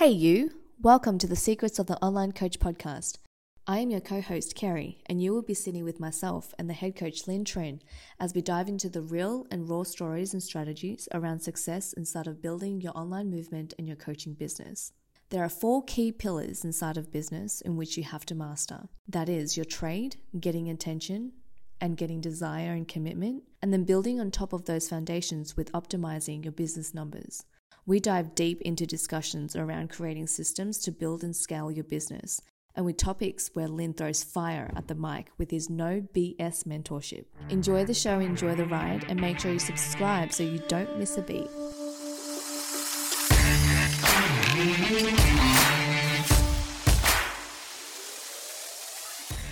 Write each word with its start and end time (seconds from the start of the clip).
Hey, 0.00 0.12
you! 0.12 0.52
Welcome 0.80 1.18
to 1.18 1.26
the 1.26 1.36
Secrets 1.36 1.78
of 1.78 1.86
the 1.86 2.02
Online 2.02 2.32
Coach 2.32 2.58
podcast. 2.58 3.18
I 3.66 3.80
am 3.80 3.90
your 3.90 4.00
co 4.00 4.22
host, 4.22 4.54
Keri, 4.54 5.02
and 5.04 5.22
you 5.22 5.34
will 5.34 5.42
be 5.42 5.52
sitting 5.52 5.84
with 5.84 6.00
myself 6.00 6.54
and 6.58 6.70
the 6.70 6.72
head 6.72 6.96
coach, 6.96 7.26
Linh 7.26 7.44
Trinh, 7.44 7.80
as 8.18 8.32
we 8.32 8.40
dive 8.40 8.66
into 8.66 8.88
the 8.88 9.02
real 9.02 9.46
and 9.50 9.68
raw 9.68 9.82
stories 9.82 10.32
and 10.32 10.42
strategies 10.42 11.06
around 11.12 11.40
success 11.40 11.92
inside 11.92 12.26
of 12.26 12.40
building 12.40 12.80
your 12.80 12.96
online 12.96 13.30
movement 13.30 13.74
and 13.78 13.86
your 13.86 13.98
coaching 13.98 14.32
business. 14.32 14.92
There 15.28 15.44
are 15.44 15.50
four 15.50 15.84
key 15.84 16.12
pillars 16.12 16.64
inside 16.64 16.96
of 16.96 17.12
business 17.12 17.60
in 17.60 17.76
which 17.76 17.98
you 17.98 18.04
have 18.04 18.24
to 18.24 18.34
master 18.34 18.88
that 19.06 19.28
is, 19.28 19.58
your 19.58 19.66
trade, 19.66 20.16
getting 20.40 20.70
attention, 20.70 21.32
and 21.78 21.98
getting 21.98 22.22
desire 22.22 22.72
and 22.72 22.88
commitment, 22.88 23.42
and 23.60 23.70
then 23.70 23.84
building 23.84 24.18
on 24.18 24.30
top 24.30 24.54
of 24.54 24.64
those 24.64 24.88
foundations 24.88 25.58
with 25.58 25.70
optimizing 25.72 26.42
your 26.42 26.52
business 26.52 26.94
numbers. 26.94 27.44
We 27.90 27.98
dive 27.98 28.36
deep 28.36 28.62
into 28.62 28.86
discussions 28.86 29.56
around 29.56 29.90
creating 29.90 30.28
systems 30.28 30.78
to 30.82 30.92
build 30.92 31.24
and 31.24 31.34
scale 31.34 31.72
your 31.72 31.82
business, 31.82 32.40
and 32.76 32.86
with 32.86 32.98
topics 32.98 33.50
where 33.54 33.66
Linh 33.66 33.94
throws 33.94 34.22
fire 34.22 34.70
at 34.76 34.86
the 34.86 34.94
mic 34.94 35.32
with 35.38 35.50
his 35.50 35.68
no 35.68 36.00
BS 36.14 36.62
mentorship. 36.68 37.24
Enjoy 37.48 37.84
the 37.84 37.92
show, 37.92 38.20
enjoy 38.20 38.54
the 38.54 38.66
ride, 38.66 39.06
and 39.08 39.20
make 39.20 39.40
sure 39.40 39.50
you 39.50 39.58
subscribe 39.58 40.32
so 40.32 40.44
you 40.44 40.60
don't 40.68 41.00
miss 41.00 41.16
a 41.16 41.22
beat. 41.22 41.50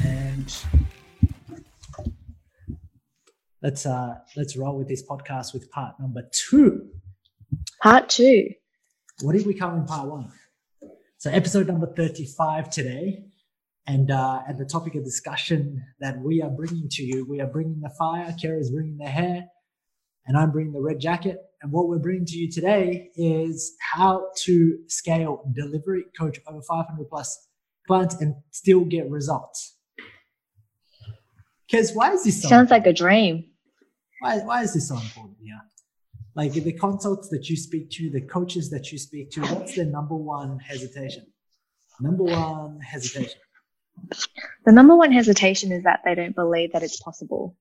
and 0.05 0.55
let's 3.61 3.85
uh 3.85 4.15
let's 4.37 4.57
roll 4.57 4.79
with 4.79 4.87
this 4.87 5.05
podcast 5.05 5.53
with 5.53 5.69
part 5.73 5.99
number 5.99 6.23
two. 6.31 6.89
Part 7.83 8.09
two. 8.09 8.49
What 9.23 9.35
did 9.35 9.47
we 9.47 9.55
cover 9.55 9.77
in 9.77 9.85
part 9.85 10.09
one? 10.09 10.33
So 11.19 11.31
episode 11.31 11.69
number 11.69 11.87
35 11.87 12.71
today. 12.71 13.25
And 13.87 14.11
uh, 14.11 14.41
at 14.47 14.59
the 14.59 14.65
topic 14.65 14.95
of 14.97 15.05
discussion 15.05 15.83
that 16.01 16.19
we 16.19 16.43
are 16.43 16.51
bringing 16.51 16.89
to 16.91 17.03
you, 17.03 17.25
we 17.29 17.41
are 17.41 17.47
bringing 17.47 17.81
the 17.81 17.91
fire, 17.99 18.35
Kara's 18.41 18.71
bringing 18.71 18.99
the 18.99 19.07
hair, 19.07 19.47
and 20.27 20.37
I'm 20.37 20.51
bringing 20.51 20.73
the 20.73 20.81
red 20.81 21.01
jacket. 21.01 21.39
And 21.63 21.73
what 21.73 21.89
we're 21.89 21.99
bringing 21.99 22.27
to 22.27 22.37
you 22.37 22.51
today 22.51 23.11
is 23.17 23.75
how 23.81 24.27
to 24.45 24.79
scale 24.89 25.51
delivery, 25.55 26.05
coach 26.19 26.39
over 26.47 26.61
500 26.61 27.09
plus 27.09 27.49
clients 27.87 28.21
and 28.21 28.35
still 28.51 28.85
get 28.85 29.09
results. 29.09 29.77
Because 31.67 31.93
why 31.93 32.13
is 32.13 32.25
this 32.25 32.43
so 32.43 32.49
Sounds 32.49 32.71
like 32.71 32.87
a 32.87 32.93
dream. 32.93 33.45
why, 34.21 34.39
why 34.39 34.63
is 34.63 34.75
this 34.75 34.89
so 34.89 34.97
important 34.97 35.37
here? 35.41 35.61
Like 36.35 36.53
the 36.53 36.73
consults 36.73 37.29
that 37.31 37.49
you 37.49 37.57
speak 37.57 37.91
to, 37.93 38.11
the 38.11 38.21
coaches 38.21 38.71
that 38.71 38.93
you 38.93 38.99
speak 38.99 39.31
to, 39.33 39.41
what's 39.41 39.75
their 39.75 39.87
number 39.87 40.15
one 40.15 40.59
hesitation? 40.59 41.27
Number 42.01 42.25
one 42.25 42.81
hesitation. 42.81 43.41
The 44.65 44.73
number 44.73 44.95
one 44.97 45.11
hesitation 45.11 45.73
is 45.73 45.83
that 45.85 46.01
they 46.05 46.15
don't 46.15 46.35
believe 46.35 46.73
that 46.73 46.85
it's 46.85 47.01
possible 47.01 47.57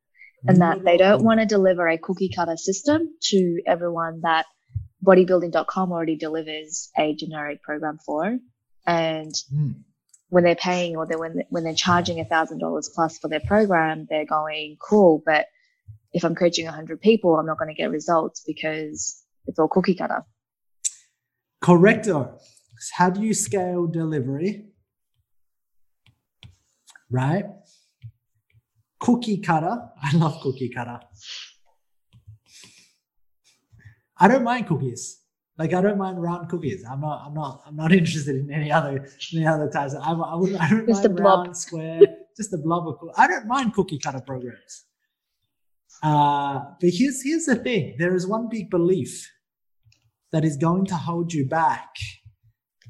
and 0.48 0.62
that 0.62 0.84
they 0.84 0.98
don't 0.98 1.24
want 1.24 1.40
to 1.40 1.48
deliver 1.48 1.88
a 1.88 1.98
cookie 1.98 2.30
cutter 2.34 2.56
system 2.58 3.10
to 3.24 3.62
everyone 3.66 4.22
that 4.22 4.46
bodybuilding.com 5.04 5.92
already 5.92 6.16
delivers 6.16 6.92
a 6.98 7.16
generic 7.16 7.64
program 7.64 7.98
for. 8.06 8.38
And 8.86 9.34
Hmm. 9.50 9.72
when 10.30 10.44
they're 10.44 10.56
paying 10.56 10.96
or 10.96 11.08
they're, 11.08 11.18
when, 11.18 11.44
when 11.50 11.64
they're 11.64 11.74
charging 11.74 12.20
a 12.20 12.26
thousand 12.26 12.60
dollars 12.60 12.90
plus 12.94 13.18
for 13.18 13.28
their 13.28 13.40
program, 13.40 14.06
they're 14.10 14.26
going, 14.26 14.78
cool, 14.80 15.24
but 15.26 15.48
if 16.14 16.24
I'm 16.24 16.36
coaching 16.36 16.68
a 16.68 16.72
hundred 16.72 17.02
people, 17.02 17.36
I'm 17.36 17.46
not 17.46 17.58
going 17.58 17.70
to 17.70 17.74
get 17.76 17.92
results 17.92 18.44
because 18.46 19.24
it's 19.46 19.60
all 19.60 19.68
cookie 19.68 19.96
cutter. 19.96 20.24
Correcto. 21.64 22.40
How 22.94 23.10
do 23.10 23.22
you 23.24 23.34
scale 23.34 23.88
delivery? 23.88 24.68
Right? 27.10 27.46
Cookie 29.00 29.38
cutter. 29.38 29.90
I 30.02 30.16
love 30.16 30.40
cookie 30.42 30.70
cutter. 30.70 31.00
I 34.20 34.28
don't 34.28 34.44
mind 34.44 34.68
cookies. 34.68 35.22
Like 35.58 35.74
I 35.74 35.82
don't 35.82 35.98
mind 35.98 36.22
round 36.22 36.50
cookies. 36.50 36.84
I'm 36.90 37.02
not. 37.02 37.24
I'm 37.26 37.34
not. 37.34 37.62
I'm 37.66 37.76
not 37.76 37.92
interested 38.02 38.36
in 38.36 38.52
any 38.52 38.72
other 38.72 39.08
any 39.34 39.46
other 39.46 39.70
types. 39.70 39.96
I, 39.96 40.12
I 40.12 40.36
would. 40.36 40.56
I 40.56 40.70
don't 40.70 40.86
Just 40.88 41.04
mind 41.04 41.06
a 41.06 41.22
blob. 41.22 41.40
round, 41.46 41.58
square, 41.58 42.02
just 42.36 42.54
a 42.54 42.58
blob 42.58 42.88
of. 42.88 43.00
coo- 43.00 43.12
I 43.18 43.28
don't 43.28 43.48
mind 43.48 43.74
cookie 43.74 43.98
cutter 44.00 44.22
programs. 44.22 44.86
Uh, 46.04 46.60
but 46.80 46.90
here's 46.92 47.24
here's 47.24 47.46
the 47.46 47.56
thing. 47.56 47.96
There 47.98 48.16
is 48.16 48.28
one 48.28 48.50
big 48.50 48.70
belief 48.70 49.30
that 50.32 50.44
is 50.44 50.58
going 50.58 50.86
to 50.86 50.96
hold 50.96 51.34
you 51.34 51.46
back 51.46 51.96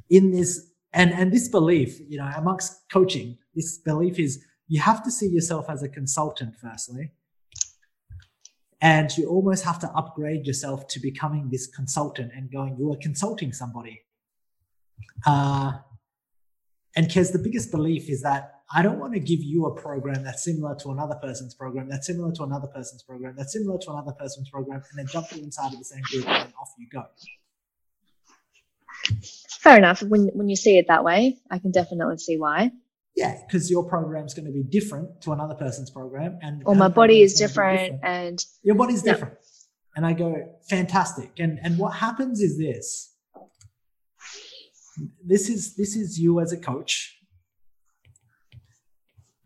in 0.09 0.31
this 0.31 0.71
and 0.93 1.11
and 1.13 1.31
this 1.31 1.47
belief 1.47 1.99
you 2.07 2.17
know 2.17 2.29
amongst 2.35 2.89
coaching 2.91 3.37
this 3.55 3.77
belief 3.79 4.19
is 4.19 4.43
you 4.67 4.79
have 4.79 5.03
to 5.03 5.11
see 5.11 5.27
yourself 5.27 5.69
as 5.69 5.83
a 5.83 5.89
consultant 5.89 6.55
firstly 6.55 7.11
and 8.81 9.17
you 9.17 9.27
almost 9.27 9.63
have 9.63 9.79
to 9.79 9.89
upgrade 9.91 10.45
yourself 10.45 10.87
to 10.87 10.99
becoming 10.99 11.49
this 11.51 11.67
consultant 11.67 12.31
and 12.35 12.51
going 12.51 12.75
you 12.77 12.91
are 12.91 12.97
consulting 13.01 13.51
somebody 13.51 14.01
uh, 15.25 15.73
and 16.95 17.07
because 17.07 17.31
the 17.31 17.39
biggest 17.39 17.69
belief 17.71 18.09
is 18.09 18.21
that 18.21 18.56
I 18.73 18.81
don't 18.81 18.99
want 18.99 19.13
to 19.13 19.19
give 19.19 19.41
you 19.41 19.65
a 19.65 19.73
program 19.73 20.23
that's 20.23 20.43
similar 20.43 20.75
to 20.81 20.91
another 20.91 21.15
person's 21.15 21.55
program, 21.55 21.87
that's 21.87 22.05
similar 22.07 22.33
to 22.33 22.43
another 22.43 22.67
person's 22.67 23.01
program, 23.03 23.33
that's 23.37 23.53
similar 23.53 23.77
to 23.79 23.91
another 23.91 24.11
person's 24.11 24.49
program, 24.49 24.83
and 24.89 24.99
then 24.99 25.07
jump 25.07 25.27
you 25.33 25.41
inside 25.43 25.71
of 25.73 25.79
the 25.79 25.85
same 25.85 26.01
group 26.11 26.27
and 26.27 26.53
off 26.59 26.73
you 26.77 26.87
go. 26.91 27.03
Fair 29.61 29.77
enough. 29.77 30.01
When, 30.03 30.27
when 30.33 30.49
you 30.49 30.55
see 30.55 30.77
it 30.77 30.87
that 30.89 31.03
way, 31.03 31.37
I 31.49 31.59
can 31.59 31.71
definitely 31.71 32.17
see 32.17 32.37
why. 32.37 32.71
Yeah, 33.15 33.39
because 33.47 33.71
your 33.71 33.83
program 33.87 34.25
is 34.25 34.33
going 34.33 34.45
to 34.45 34.51
be 34.51 34.63
different 34.63 35.21
to 35.21 35.31
another 35.31 35.55
person's 35.55 35.89
program, 35.89 36.37
and 36.41 36.61
or 36.65 36.75
my 36.75 36.87
body 36.87 37.21
is 37.23 37.33
gonna 37.33 37.47
different 37.47 37.99
and 38.03 38.45
Your 38.63 38.75
body's 38.75 39.03
Yeah. 39.03 39.13
different, 39.13 39.35
and 39.95 40.05
I 40.05 40.13
go 40.13 40.35
fantastic. 40.69 41.31
And 41.39 41.57
and 41.63 41.79
what 41.79 41.95
happens 41.95 42.41
is 42.41 42.59
this. 42.59 43.15
This 45.25 45.49
is 45.49 45.75
this 45.75 45.95
is 45.95 46.19
you 46.19 46.39
as 46.39 46.51
a 46.51 46.57
coach, 46.57 47.16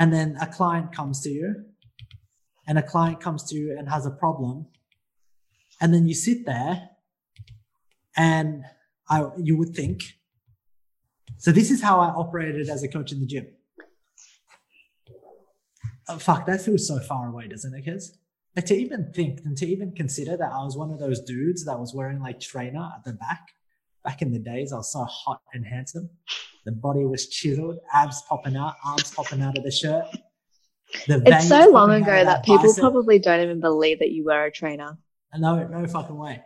and 0.02 0.12
then 0.12 0.36
a 0.42 0.48
client 0.48 0.92
comes 0.92 1.22
to 1.22 1.30
you, 1.30 1.64
and 2.68 2.80
a 2.80 2.82
client 2.82 3.20
comes 3.20 3.44
to 3.44 3.56
you 3.56 3.78
and 3.78 3.88
has 3.88 4.08
a 4.08 4.10
problem, 4.10 4.66
and 5.80 5.94
then 5.94 6.08
you 6.08 6.16
sit 6.16 6.44
there, 6.44 6.90
and 8.18 8.64
I 9.08 9.28
you 9.38 9.56
would 9.58 9.76
think. 9.76 10.02
So 11.38 11.52
this 11.52 11.70
is 11.70 11.84
how 11.84 12.00
I 12.00 12.08
operated 12.08 12.68
as 12.68 12.82
a 12.82 12.88
coach 12.88 13.12
in 13.12 13.20
the 13.20 13.28
gym. 13.28 13.46
Oh, 16.10 16.18
fuck, 16.18 16.48
that 16.48 16.62
feels 16.62 16.88
so 16.88 17.00
far 17.00 17.28
away, 17.28 17.48
doesn't 17.48 17.72
it, 17.72 17.86
kids? 17.86 18.18
Like 18.56 18.66
to 18.66 18.76
even 18.76 19.12
think 19.14 19.42
and 19.46 19.56
to 19.58 19.68
even 19.68 19.92
consider 19.92 20.36
that 20.36 20.52
I 20.52 20.64
was 20.64 20.76
one 20.76 20.90
of 20.90 20.98
those 20.98 21.22
dudes 21.22 21.64
that 21.66 21.80
was 21.80 21.94
wearing 21.94 22.20
like 22.20 22.40
trainer 22.40 22.90
at 22.96 23.04
the 23.06 23.14
back. 23.14 23.50
Back 24.04 24.22
in 24.22 24.32
the 24.32 24.40
days, 24.40 24.74
I 24.74 24.78
was 24.78 24.92
so 24.92 25.04
hot 25.04 25.42
and 25.54 25.66
handsome. 25.66 26.10
The 26.66 26.72
body 26.72 27.06
was 27.06 27.28
chiseled, 27.28 27.80
abs 27.94 28.22
popping 28.28 28.56
out, 28.56 28.76
arms 28.84 29.12
popping 29.12 29.42
out 29.42 29.58
of 29.58 29.64
the 29.64 29.72
shirt. 29.72 30.06
The 31.08 31.22
it's 31.26 31.48
so 31.48 31.70
long 31.70 31.92
ago 31.92 32.20
of 32.20 32.26
that 32.26 32.44
people 32.44 32.64
bicep. 32.64 32.82
probably 32.82 33.20
don't 33.20 33.40
even 33.40 33.60
believe 33.60 34.00
that 34.00 34.12
you 34.12 34.26
were 34.26 34.46
a 34.46 34.52
trainer. 34.52 34.98
No, 35.38 35.66
no 35.68 35.88
fucking 35.88 36.18
way. 36.18 36.44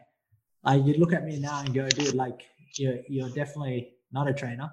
Like 0.64 0.86
you 0.86 0.94
look 0.96 1.14
at 1.14 1.24
me 1.26 1.40
now 1.40 1.62
and 1.62 1.74
go, 1.74 1.88
dude, 1.90 2.14
like 2.14 2.44
you're 2.76 3.00
you're 3.08 3.30
definitely 3.30 3.94
not 4.12 4.28
a 4.28 4.34
trainer. 4.34 4.72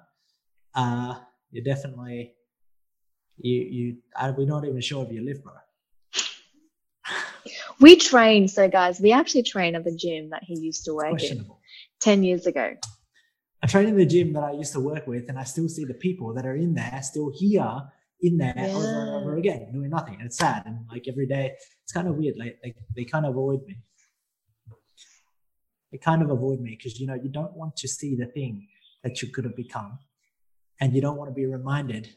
Uh, 0.75 1.15
you're 1.51 1.63
definitely 1.63 2.35
you 3.37 3.61
you. 3.61 3.97
I, 4.15 4.31
we're 4.31 4.47
not 4.47 4.65
even 4.65 4.81
sure 4.81 5.05
if 5.05 5.11
you 5.11 5.23
live, 5.23 5.43
bro. 5.43 5.53
We 7.79 7.97
train, 7.97 8.47
so 8.47 8.69
guys, 8.69 9.01
we 9.01 9.11
actually 9.11 9.43
train 9.43 9.75
at 9.75 9.83
the 9.83 9.93
gym 9.93 10.29
that 10.29 10.43
he 10.43 10.57
used 10.57 10.85
to 10.85 10.93
work 10.93 11.07
in 11.07 11.17
Questionable. 11.17 11.59
10 12.03 12.23
years 12.23 12.45
ago. 12.45 12.75
I 13.63 13.67
train 13.67 13.87
in 13.87 13.95
the 13.95 14.05
gym 14.05 14.33
that 14.33 14.43
I 14.43 14.51
used 14.51 14.73
to 14.73 14.81
work 14.81 15.07
with, 15.07 15.29
and 15.29 15.39
I 15.39 15.45
still 15.45 15.69
see 15.69 15.85
the 15.85 15.93
people 15.93 16.33
that 16.33 16.45
are 16.45 16.55
in 16.55 16.73
there, 16.73 16.99
still 17.01 17.31
here 17.33 17.81
in 18.21 18.37
there 18.37 18.53
over 18.57 19.01
and 19.01 19.09
over 19.09 19.37
again, 19.37 19.71
doing 19.71 19.89
nothing. 19.89 20.15
And 20.15 20.25
it's 20.25 20.37
sad. 20.37 20.63
And 20.65 20.85
like 20.91 21.07
every 21.07 21.27
day, 21.27 21.53
it's 21.83 21.93
kind 21.93 22.09
of 22.09 22.15
weird. 22.15 22.35
Like, 22.37 22.59
like 22.63 22.75
they 22.93 23.05
kind 23.05 23.25
of 23.25 23.31
avoid 23.31 23.61
me. 23.65 23.77
They 25.93 25.97
kind 25.97 26.21
of 26.21 26.29
avoid 26.29 26.59
me 26.59 26.75
because 26.77 26.99
you 26.99 27.07
know 27.07 27.13
you 27.13 27.29
don't 27.29 27.55
want 27.55 27.77
to 27.77 27.87
see 27.87 28.15
the 28.15 28.25
thing 28.25 28.67
that 29.03 29.21
you 29.21 29.29
could 29.29 29.45
have 29.45 29.55
become, 29.55 29.99
and 30.81 30.93
you 30.93 31.01
don't 31.01 31.17
want 31.17 31.29
to 31.29 31.33
be 31.33 31.45
reminded 31.45 32.09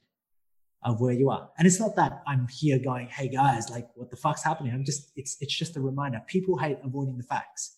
of 0.83 1.01
where 1.01 1.13
you 1.13 1.31
are. 1.31 1.51
And 1.59 1.67
it's 1.67 1.79
not 1.79 1.95
that 1.97 2.23
I'm 2.27 2.49
here 2.49 2.81
going, 2.81 3.07
"Hey 3.09 3.29
guys, 3.29 3.71
like 3.71 3.89
what 3.95 4.11
the 4.11 4.17
fuck's 4.17 4.43
happening?" 4.43 4.73
I'm 4.73 4.85
just 4.85 5.13
it's 5.15 5.37
it's 5.41 5.55
just 5.55 5.77
a 5.77 5.81
reminder. 5.81 6.23
People 6.27 6.59
hate 6.59 6.79
avoiding 6.83 7.19
the 7.19 7.25
facts. 7.25 7.76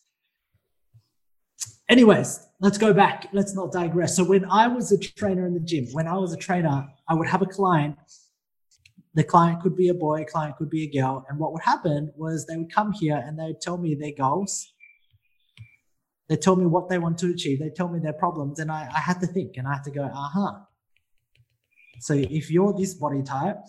Anyways, 1.88 2.46
let's 2.60 2.76
go 2.76 2.92
back. 2.92 3.28
Let's 3.32 3.54
not 3.54 3.72
digress. 3.72 4.14
So 4.14 4.22
when 4.22 4.44
I 4.50 4.68
was 4.68 4.92
a 4.92 4.98
trainer 4.98 5.46
in 5.46 5.54
the 5.54 5.60
gym, 5.60 5.86
when 5.92 6.06
I 6.06 6.16
was 6.16 6.34
a 6.34 6.36
trainer, 6.36 6.86
I 7.08 7.14
would 7.14 7.28
have 7.28 7.40
a 7.40 7.46
client. 7.46 7.96
The 9.14 9.24
client 9.24 9.62
could 9.62 9.74
be 9.74 9.88
a 9.88 9.94
boy, 9.94 10.24
client 10.24 10.56
could 10.58 10.68
be 10.68 10.84
a 10.84 10.90
girl, 10.90 11.24
and 11.28 11.38
what 11.38 11.52
would 11.52 11.62
happen 11.62 12.12
was 12.14 12.46
they 12.46 12.56
would 12.56 12.72
come 12.72 12.92
here 12.92 13.16
and 13.16 13.38
they 13.38 13.46
would 13.46 13.60
tell 13.60 13.78
me 13.78 13.94
their 13.94 14.12
goals, 14.12 14.72
They 16.28 16.36
tell 16.36 16.56
me 16.56 16.66
what 16.66 16.90
they 16.90 16.98
want 16.98 17.16
to 17.18 17.30
achieve. 17.30 17.58
They 17.58 17.70
tell 17.70 17.88
me 17.88 18.00
their 18.00 18.12
problems, 18.12 18.60
and 18.60 18.70
I, 18.70 18.86
I 18.94 19.00
had 19.00 19.20
to 19.20 19.26
think 19.26 19.56
and 19.56 19.66
I 19.66 19.74
had 19.74 19.84
to 19.84 19.90
go, 19.90 20.04
uh 20.04 20.28
huh. 20.34 20.52
So 22.00 22.14
if 22.14 22.50
you're 22.50 22.74
this 22.74 22.94
body 22.94 23.22
type 23.22 23.60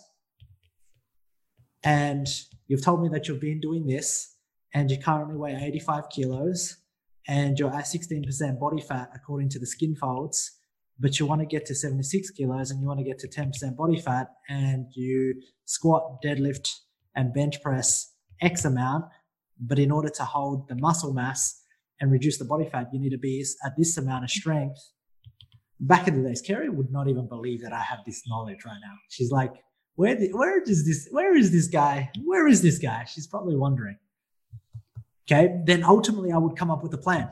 and 1.83 2.27
you've 2.67 2.83
told 2.83 3.01
me 3.01 3.09
that 3.09 3.27
you've 3.27 3.39
been 3.39 3.61
doing 3.61 3.87
this 3.87 4.35
and 4.73 4.91
you 4.91 4.97
currently 4.99 5.35
weigh 5.35 5.55
85 5.55 6.09
kilos 6.09 6.77
and 7.29 7.59
you're 7.59 7.73
at 7.73 7.85
16% 7.85 8.59
body 8.59 8.81
fat 8.81 9.11
according 9.13 9.49
to 9.49 9.59
the 9.59 9.67
skin 9.67 9.95
folds, 9.95 10.57
but 10.99 11.19
you 11.19 11.27
want 11.27 11.41
to 11.41 11.45
get 11.45 11.63
to 11.67 11.75
76 11.75 12.31
kilos 12.31 12.71
and 12.71 12.81
you 12.81 12.87
want 12.87 12.99
to 12.99 13.05
get 13.05 13.19
to 13.19 13.27
10% 13.27 13.77
body 13.77 14.01
fat 14.01 14.29
and 14.49 14.87
you 14.95 15.35
squat, 15.65 16.23
deadlift, 16.25 16.67
and 17.15 17.31
bench 17.31 17.61
press 17.61 18.13
X 18.41 18.65
amount, 18.65 19.05
but 19.59 19.77
in 19.77 19.91
order 19.91 20.09
to 20.09 20.23
hold 20.23 20.67
the 20.69 20.75
muscle 20.75 21.13
mass 21.13 21.61
and 22.01 22.11
reduce 22.11 22.39
the 22.39 22.45
body 22.45 22.67
fat, 22.67 22.87
you 22.91 22.99
need 22.99 23.11
to 23.11 23.17
be 23.19 23.45
at 23.63 23.73
this 23.77 23.95
amount 23.97 24.23
of 24.23 24.31
strength. 24.31 24.79
Back 25.79 26.07
in 26.07 26.23
the 26.23 26.27
days, 26.27 26.41
Keri 26.41 26.69
would 26.69 26.91
not 26.91 27.07
even 27.07 27.27
believe 27.27 27.61
that 27.61 27.73
I 27.73 27.81
have 27.81 27.99
this 28.07 28.23
knowledge 28.27 28.65
right 28.65 28.79
now. 28.81 28.95
She's 29.09 29.31
like, 29.31 29.53
where, 29.95 30.15
the, 30.15 30.29
where 30.33 30.61
is 30.63 30.85
this? 30.85 31.07
Where 31.11 31.35
is 31.35 31.51
this 31.51 31.67
guy? 31.67 32.09
Where 32.23 32.47
is 32.47 32.61
this 32.63 32.79
guy? 32.79 33.03
She's 33.03 33.27
probably 33.27 33.55
wondering. 33.55 33.97
Okay, 35.31 35.61
then 35.65 35.83
ultimately 35.83 36.31
I 36.31 36.37
would 36.37 36.55
come 36.55 36.71
up 36.71 36.81
with 36.81 36.93
a 36.93 36.97
plan. 36.97 37.29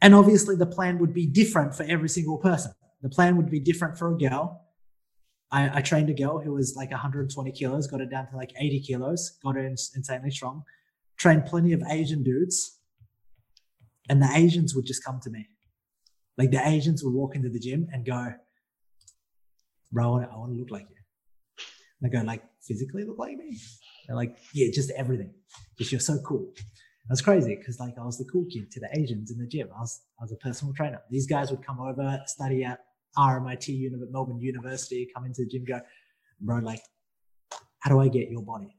And 0.00 0.14
obviously 0.14 0.54
the 0.54 0.66
plan 0.66 0.98
would 0.98 1.12
be 1.12 1.26
different 1.26 1.74
for 1.74 1.82
every 1.84 2.08
single 2.08 2.38
person. 2.38 2.72
The 3.02 3.08
plan 3.08 3.36
would 3.36 3.50
be 3.50 3.58
different 3.58 3.98
for 3.98 4.14
a 4.14 4.16
girl. 4.16 4.64
I, 5.50 5.78
I 5.78 5.82
trained 5.82 6.08
a 6.08 6.14
girl 6.14 6.38
who 6.38 6.52
was 6.52 6.76
like 6.76 6.90
120 6.90 7.52
kilos, 7.52 7.86
got 7.88 8.00
it 8.00 8.10
down 8.10 8.28
to 8.28 8.36
like 8.36 8.52
80 8.58 8.80
kilos, 8.80 9.38
got 9.42 9.56
her 9.56 9.66
insanely 9.66 10.30
strong. 10.30 10.62
Trained 11.16 11.46
plenty 11.46 11.72
of 11.72 11.82
Asian 11.88 12.22
dudes, 12.22 12.78
and 14.08 14.20
the 14.22 14.30
Asians 14.34 14.74
would 14.74 14.86
just 14.86 15.04
come 15.04 15.20
to 15.20 15.30
me. 15.30 15.46
Like 16.38 16.50
the 16.50 16.66
Asians 16.66 17.04
would 17.04 17.12
walk 17.12 17.36
into 17.36 17.48
the 17.48 17.60
gym 17.60 17.88
and 17.92 18.04
go, 18.04 18.32
"Bro, 19.92 20.04
I 20.04 20.08
want 20.10 20.24
to, 20.24 20.32
I 20.32 20.36
want 20.38 20.52
to 20.52 20.58
look 20.58 20.70
like 20.70 20.86
you." 20.90 21.01
And 22.02 22.10
I 22.10 22.20
go, 22.20 22.24
"Like 22.26 22.42
physically 22.60 23.04
look 23.04 23.18
like 23.18 23.36
me?" 23.36 23.56
They're 24.06 24.16
like, 24.16 24.36
"Yeah, 24.52 24.68
just 24.72 24.90
everything. 24.90 25.32
Just 25.78 25.92
you're 25.92 26.00
so 26.00 26.18
cool." 26.18 26.52
That's 27.08 27.20
crazy 27.20 27.56
because 27.56 27.80
like 27.80 27.94
I 27.98 28.04
was 28.04 28.18
the 28.18 28.24
cool 28.24 28.44
kid 28.52 28.70
to 28.72 28.80
the 28.80 28.88
Asians 28.98 29.30
in 29.30 29.38
the 29.38 29.46
gym. 29.46 29.68
I 29.76 29.80
was 29.80 30.02
I 30.20 30.24
was 30.24 30.32
a 30.32 30.36
personal 30.36 30.74
trainer. 30.74 31.00
These 31.10 31.26
guys 31.26 31.50
would 31.50 31.64
come 31.64 31.80
over, 31.80 32.20
study 32.26 32.64
at 32.64 32.80
RMIT 33.16 33.68
Uni- 33.68 33.96
Melbourne 34.10 34.40
University, 34.40 35.08
come 35.14 35.24
into 35.24 35.42
the 35.42 35.48
gym, 35.48 35.64
go, 35.64 35.80
bro, 36.40 36.58
like, 36.58 36.82
how 37.80 37.90
do 37.90 38.00
I 38.00 38.08
get 38.08 38.30
your 38.30 38.42
body? 38.42 38.76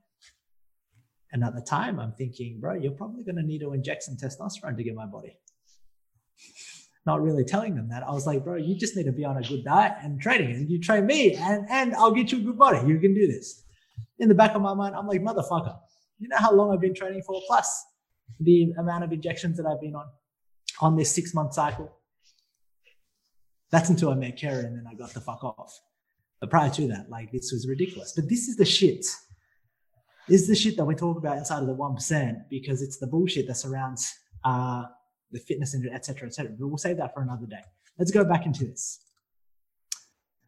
And 1.31 1.43
at 1.43 1.55
the 1.55 1.61
time, 1.61 1.99
I'm 1.99 2.13
thinking, 2.13 2.59
bro, 2.59 2.75
you're 2.75 2.91
probably 2.91 3.23
going 3.23 3.37
to 3.37 3.43
need 3.43 3.59
to 3.59 3.73
inject 3.73 4.03
some 4.03 4.15
testosterone 4.15 4.77
to 4.77 4.83
get 4.83 4.95
my 4.95 5.05
body. 5.05 5.37
Not 7.05 7.21
really 7.21 7.43
telling 7.43 7.75
them 7.75 7.89
that. 7.89 8.03
I 8.03 8.11
was 8.11 8.25
like, 8.25 8.43
bro, 8.43 8.55
you 8.55 8.75
just 8.75 8.95
need 8.95 9.03
to 9.05 9.11
be 9.11 9.25
on 9.25 9.37
a 9.37 9.41
good 9.41 9.63
diet 9.65 9.93
and 10.01 10.21
training, 10.21 10.51
and 10.51 10.69
you 10.69 10.79
train 10.79 11.05
me, 11.05 11.35
and 11.35 11.67
and 11.69 11.93
I'll 11.95 12.13
get 12.13 12.31
you 12.31 12.37
a 12.39 12.41
good 12.41 12.57
body. 12.57 12.87
You 12.87 12.99
can 12.99 13.13
do 13.13 13.27
this. 13.27 13.63
In 14.19 14.29
the 14.29 14.35
back 14.35 14.55
of 14.55 14.61
my 14.61 14.73
mind, 14.73 14.95
I'm 14.95 15.07
like, 15.07 15.21
motherfucker, 15.21 15.77
you 16.19 16.29
know 16.29 16.37
how 16.37 16.53
long 16.53 16.71
I've 16.73 16.79
been 16.79 16.95
training 16.95 17.23
for? 17.25 17.41
Plus 17.47 17.85
the 18.39 18.73
amount 18.77 19.03
of 19.03 19.11
injections 19.11 19.57
that 19.57 19.65
I've 19.65 19.81
been 19.81 19.95
on 19.95 20.05
on 20.81 20.95
this 20.95 21.11
six 21.11 21.33
month 21.33 21.53
cycle. 21.53 21.91
That's 23.71 23.89
until 23.89 24.11
I 24.11 24.15
met 24.15 24.37
Keri 24.37 24.65
and 24.65 24.77
then 24.77 24.85
I 24.89 24.93
got 24.93 25.13
the 25.13 25.21
fuck 25.21 25.43
off. 25.43 25.73
But 26.39 26.49
prior 26.49 26.69
to 26.69 26.87
that, 26.87 27.09
like 27.09 27.31
this 27.31 27.51
was 27.51 27.67
ridiculous. 27.67 28.13
But 28.15 28.29
this 28.29 28.47
is 28.47 28.55
the 28.55 28.65
shit. 28.65 29.05
This 30.27 30.41
is 30.41 30.47
the 30.47 30.55
shit 30.55 30.77
that 30.77 30.85
we 30.85 30.95
talk 30.95 31.17
about 31.17 31.37
inside 31.37 31.59
of 31.59 31.67
the 31.67 31.75
1% 31.75 32.35
because 32.49 32.81
it's 32.81 32.97
the 32.97 33.07
bullshit 33.07 33.47
that 33.47 33.55
surrounds 33.55 34.13
uh, 34.45 34.83
the 35.33 35.39
fitness 35.39 35.73
cetera, 35.73 36.27
et 36.27 36.33
cetera. 36.33 36.51
But 36.57 36.67
we'll 36.67 36.77
save 36.77 36.97
that 36.97 37.13
for 37.13 37.21
another 37.21 37.45
day. 37.45 37.61
Let's 37.97 38.11
go 38.11 38.23
back 38.23 38.45
into 38.45 38.65
this. 38.65 38.99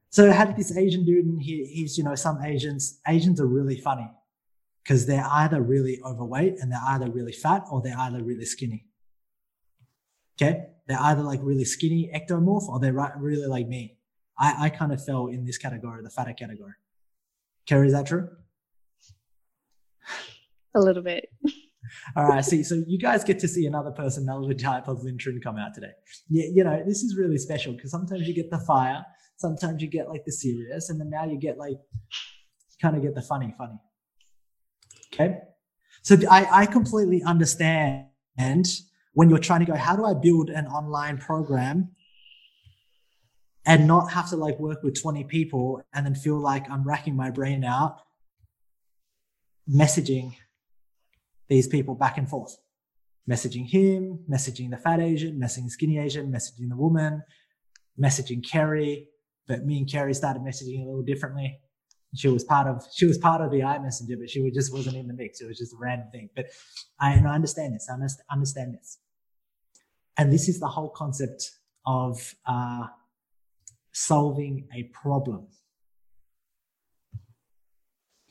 So 0.09 0.29
I 0.29 0.33
had 0.33 0.55
this 0.55 0.75
Asian 0.75 1.03
dude, 1.03 1.25
and 1.25 1.41
he, 1.41 1.65
he's, 1.65 1.97
you 1.97 2.03
know, 2.03 2.15
some 2.15 2.41
Asians, 2.41 3.01
Asians 3.07 3.41
are 3.41 3.47
really 3.47 3.81
funny 3.81 4.09
because 4.81 5.05
they're 5.05 5.27
either 5.29 5.61
really 5.61 5.99
overweight 6.05 6.55
and 6.61 6.71
they're 6.71 6.87
either 6.87 7.09
really 7.09 7.33
fat 7.33 7.63
or 7.69 7.81
they're 7.81 7.99
either 7.99 8.23
really 8.23 8.45
skinny. 8.45 8.85
Okay. 10.39 10.67
They're 10.87 11.01
either 11.01 11.23
like 11.23 11.39
really 11.43 11.65
skinny 11.65 12.11
ectomorph 12.15 12.67
or 12.69 12.79
they're 12.79 12.93
really 13.17 13.47
like 13.47 13.67
me. 13.67 13.97
I, 14.37 14.65
I 14.65 14.69
kind 14.69 14.93
of 14.93 15.03
fell 15.03 15.27
in 15.27 15.45
this 15.45 15.57
category, 15.57 16.03
the 16.03 16.09
fatter 16.09 16.33
category. 16.33 16.73
Keri, 17.65 17.87
is 17.87 17.93
that 17.93 18.05
true? 18.05 18.29
A 20.75 20.79
little 20.79 21.03
bit. 21.03 21.29
All 22.15 22.25
right. 22.25 22.43
See, 22.43 22.63
so 22.63 22.83
you 22.87 22.97
guys 22.97 23.23
get 23.23 23.39
to 23.39 23.47
see 23.47 23.65
another 23.65 23.91
personality 23.91 24.55
type 24.63 24.87
of 24.87 25.03
Linh 25.03 25.17
Trinh 25.17 25.41
come 25.41 25.57
out 25.57 25.73
today. 25.73 25.91
Yeah, 26.29 26.45
you 26.53 26.63
know, 26.63 26.83
this 26.85 27.03
is 27.03 27.15
really 27.17 27.37
special 27.37 27.73
because 27.73 27.91
sometimes 27.91 28.27
you 28.27 28.33
get 28.33 28.49
the 28.51 28.59
fire, 28.59 29.05
sometimes 29.37 29.81
you 29.81 29.87
get 29.87 30.09
like 30.09 30.25
the 30.25 30.31
serious, 30.31 30.89
and 30.89 30.99
then 30.99 31.09
now 31.09 31.25
you 31.25 31.37
get 31.37 31.57
like 31.57 31.77
kind 32.81 32.95
of 32.95 33.01
get 33.01 33.15
the 33.15 33.21
funny, 33.21 33.53
funny. 33.57 33.79
Okay. 35.13 35.37
So 36.03 36.17
I, 36.29 36.61
I 36.61 36.65
completely 36.65 37.23
understand 37.23 38.07
when 39.13 39.29
you're 39.29 39.39
trying 39.39 39.61
to 39.61 39.65
go, 39.65 39.75
how 39.75 39.95
do 39.95 40.05
I 40.05 40.13
build 40.13 40.49
an 40.49 40.67
online 40.67 41.17
program 41.17 41.91
and 43.65 43.87
not 43.87 44.11
have 44.11 44.29
to 44.29 44.35
like 44.35 44.59
work 44.59 44.83
with 44.83 45.01
20 45.01 45.23
people 45.23 45.81
and 45.93 46.05
then 46.05 46.13
feel 46.13 46.39
like 46.39 46.69
I'm 46.69 46.83
racking 46.83 47.15
my 47.15 47.31
brain 47.31 47.63
out 47.63 48.01
messaging 49.69 50.35
these 51.47 51.67
people 51.67 51.95
back 51.95 52.17
and 52.17 52.29
forth. 52.29 52.55
Messaging 53.29 53.67
him, 53.67 54.19
messaging 54.29 54.69
the 54.69 54.77
fat 54.77 54.99
Asian, 54.99 55.39
messaging 55.39 55.65
the 55.65 55.71
skinny 55.71 55.97
Asian, 55.97 56.31
messaging 56.31 56.69
the 56.69 56.75
woman, 56.75 57.23
messaging 57.99 58.47
Keri. 58.47 59.07
But 59.47 59.65
me 59.65 59.79
and 59.79 59.91
Keri 59.91 60.13
started 60.13 60.43
messaging 60.43 60.83
a 60.83 60.85
little 60.85 61.03
differently. 61.03 61.59
She 62.15 62.27
was 62.27 62.43
part 62.43 62.67
of 62.67 62.85
she 62.95 63.05
was 63.05 63.17
part 63.17 63.41
of 63.41 63.51
the 63.51 63.59
iMessenger, 63.59 64.17
but 64.19 64.29
she 64.29 64.49
just 64.51 64.71
wasn't 64.71 64.95
in 64.95 65.07
the 65.07 65.13
mix. 65.13 65.41
It 65.41 65.47
was 65.47 65.57
just 65.57 65.73
a 65.73 65.77
random 65.77 66.07
thing. 66.11 66.29
But 66.35 66.45
I, 66.99 67.13
I 67.15 67.35
understand 67.35 67.73
this. 67.73 67.89
I 67.89 68.33
understand 68.33 68.73
this. 68.73 68.99
And 70.17 70.31
this 70.31 70.47
is 70.47 70.59
the 70.59 70.67
whole 70.67 70.89
concept 70.89 71.51
of 71.85 72.35
uh, 72.47 72.87
solving 73.91 74.67
a 74.73 74.83
problem. 74.83 75.47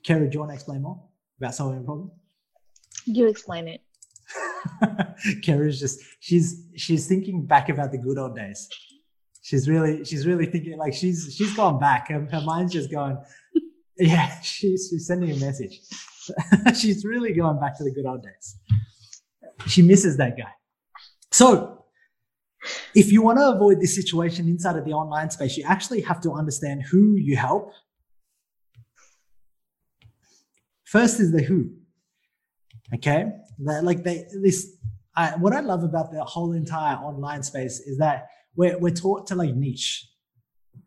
Keri, 0.05 0.28
do 0.28 0.34
you 0.34 0.40
want 0.40 0.50
to 0.50 0.55
explain 0.55 0.82
more 0.82 1.02
about 1.38 1.55
solving 1.55 1.81
a 1.81 1.82
problem? 1.82 2.10
You 3.06 3.26
explain 3.28 3.68
it. 3.68 3.80
Keri's 5.42 5.78
just 5.78 6.00
she's 6.20 6.66
she's 6.76 7.06
thinking 7.06 7.44
back 7.44 7.68
about 7.68 7.92
the 7.92 7.98
good 7.98 8.18
old 8.18 8.34
days. 8.36 8.68
She's 9.42 9.68
really 9.68 10.04
she's 10.04 10.26
really 10.26 10.46
thinking 10.46 10.79
like 10.79 10.94
she's 10.94 11.34
she's 11.36 11.55
gone 11.55 11.79
back. 11.79 12.08
Her, 12.08 12.26
her 12.32 12.40
mind's 12.40 12.72
just 12.72 12.90
going, 12.90 13.19
yeah. 13.98 14.40
She's 14.40 14.88
she's 14.90 15.06
sending 15.06 15.31
a 15.31 15.36
message. 15.36 15.81
she's 16.79 17.05
really 17.05 17.32
going 17.32 17.60
back 17.60 17.76
to 17.79 17.84
the 17.84 17.93
good 17.93 18.06
old 18.06 18.22
days. 18.22 18.56
She 19.67 19.82
misses 19.82 20.17
that 20.17 20.36
guy. 20.36 20.52
So, 21.31 21.84
if 22.94 23.12
you 23.12 23.22
want 23.22 23.38
to 23.38 23.50
avoid 23.50 23.81
this 23.81 23.94
situation 23.94 24.48
inside 24.48 24.76
of 24.76 24.84
the 24.84 24.93
online 24.93 25.31
space, 25.31 25.56
you 25.56 25.64
actually 25.64 26.00
have 26.02 26.20
to 26.22 26.32
understand 26.32 26.82
who 26.90 27.17
you 27.17 27.36
help. 27.36 27.70
First 30.84 31.20
is 31.20 31.32
the 31.32 31.43
who. 31.43 31.72
Okay, 32.94 33.27
that, 33.60 33.84
like 33.84 34.03
they 34.05 34.27
this. 34.43 34.77
I, 35.17 35.36
what 35.36 35.53
I 35.53 35.60
love 35.60 35.84
about 35.84 36.10
the 36.10 36.24
whole 36.24 36.53
entire 36.53 36.96
online 36.96 37.43
space 37.43 37.81
is 37.81 37.98
that 37.98 38.27
we're 38.56 38.79
we're 38.79 38.91
taught 38.91 39.27
to 39.29 39.34
like 39.34 39.55
niche. 39.55 40.08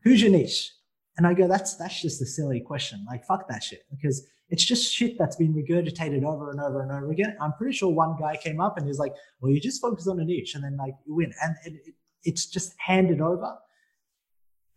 Who's 0.04 0.22
your 0.22 0.32
niche? 0.32 0.72
And 1.18 1.26
I 1.26 1.34
go, 1.34 1.48
that's 1.48 1.76
that's 1.76 2.02
just 2.02 2.22
a 2.22 2.26
silly 2.26 2.62
question. 2.62 3.06
Like 3.08 3.26
fuck 3.26 3.48
that 3.50 3.64
shit 3.64 3.82
because 3.90 4.26
it's 4.50 4.64
just 4.64 4.94
shit 4.94 5.18
that's 5.18 5.36
been 5.36 5.54
regurgitated 5.54 6.24
over 6.24 6.52
and 6.52 6.62
over 6.62 6.82
and 6.82 6.92
over 6.92 7.12
again. 7.12 7.36
I'm 7.42 7.54
pretty 7.54 7.76
sure 7.76 7.90
one 7.92 8.16
guy 8.20 8.38
came 8.38 8.62
up 8.62 8.78
and 8.78 8.88
he's 8.88 9.00
like, 9.00 9.14
well, 9.42 9.52
you 9.52 9.60
just 9.60 9.82
focus 9.82 10.08
on 10.08 10.20
a 10.20 10.24
niche 10.26 10.56
and 10.56 10.64
then 10.64 10.78
like 10.78 10.94
you 11.06 11.16
win. 11.16 11.34
And 11.42 11.56
it, 11.66 11.74
it, 11.86 11.96
it's 12.24 12.46
just 12.46 12.74
handed 12.78 13.20
over. 13.20 13.58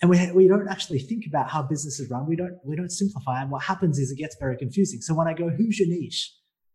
And 0.02 0.10
we, 0.10 0.32
we 0.32 0.48
don't 0.48 0.66
actually 0.66 0.98
think 0.98 1.26
about 1.26 1.50
how 1.50 1.62
businesses 1.62 2.10
run. 2.10 2.26
We 2.26 2.34
don't, 2.34 2.58
we 2.64 2.74
don't 2.74 2.90
simplify. 2.90 3.42
And 3.42 3.50
what 3.50 3.62
happens 3.62 3.98
is 3.98 4.10
it 4.10 4.16
gets 4.16 4.36
very 4.40 4.56
confusing. 4.56 5.02
So 5.02 5.14
when 5.14 5.28
I 5.28 5.34
go, 5.34 5.50
who's 5.50 5.78
your 5.78 5.88
niche? 5.88 6.32